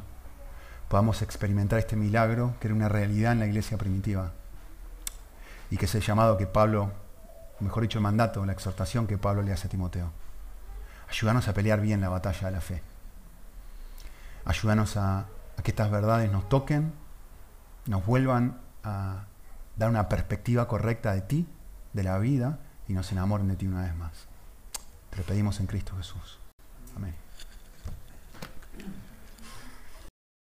[0.89, 4.33] podamos experimentar este milagro que era una realidad en la iglesia primitiva.
[5.71, 6.91] Y que es el llamado que Pablo,
[7.61, 10.11] mejor dicho, el mandato, la exhortación que Pablo le hace a Timoteo.
[11.11, 12.81] Ayúdanos a pelear bien la batalla de la fe.
[14.47, 15.27] Ayúdanos a
[15.63, 16.95] que estas verdades nos toquen,
[17.85, 19.27] nos vuelvan a
[19.77, 21.47] dar una perspectiva correcta de ti
[21.97, 24.13] de la vida y nos enamoren de ti una vez más.
[25.11, 26.39] Te lo pedimos en Cristo Jesús.
[26.95, 27.15] Amén.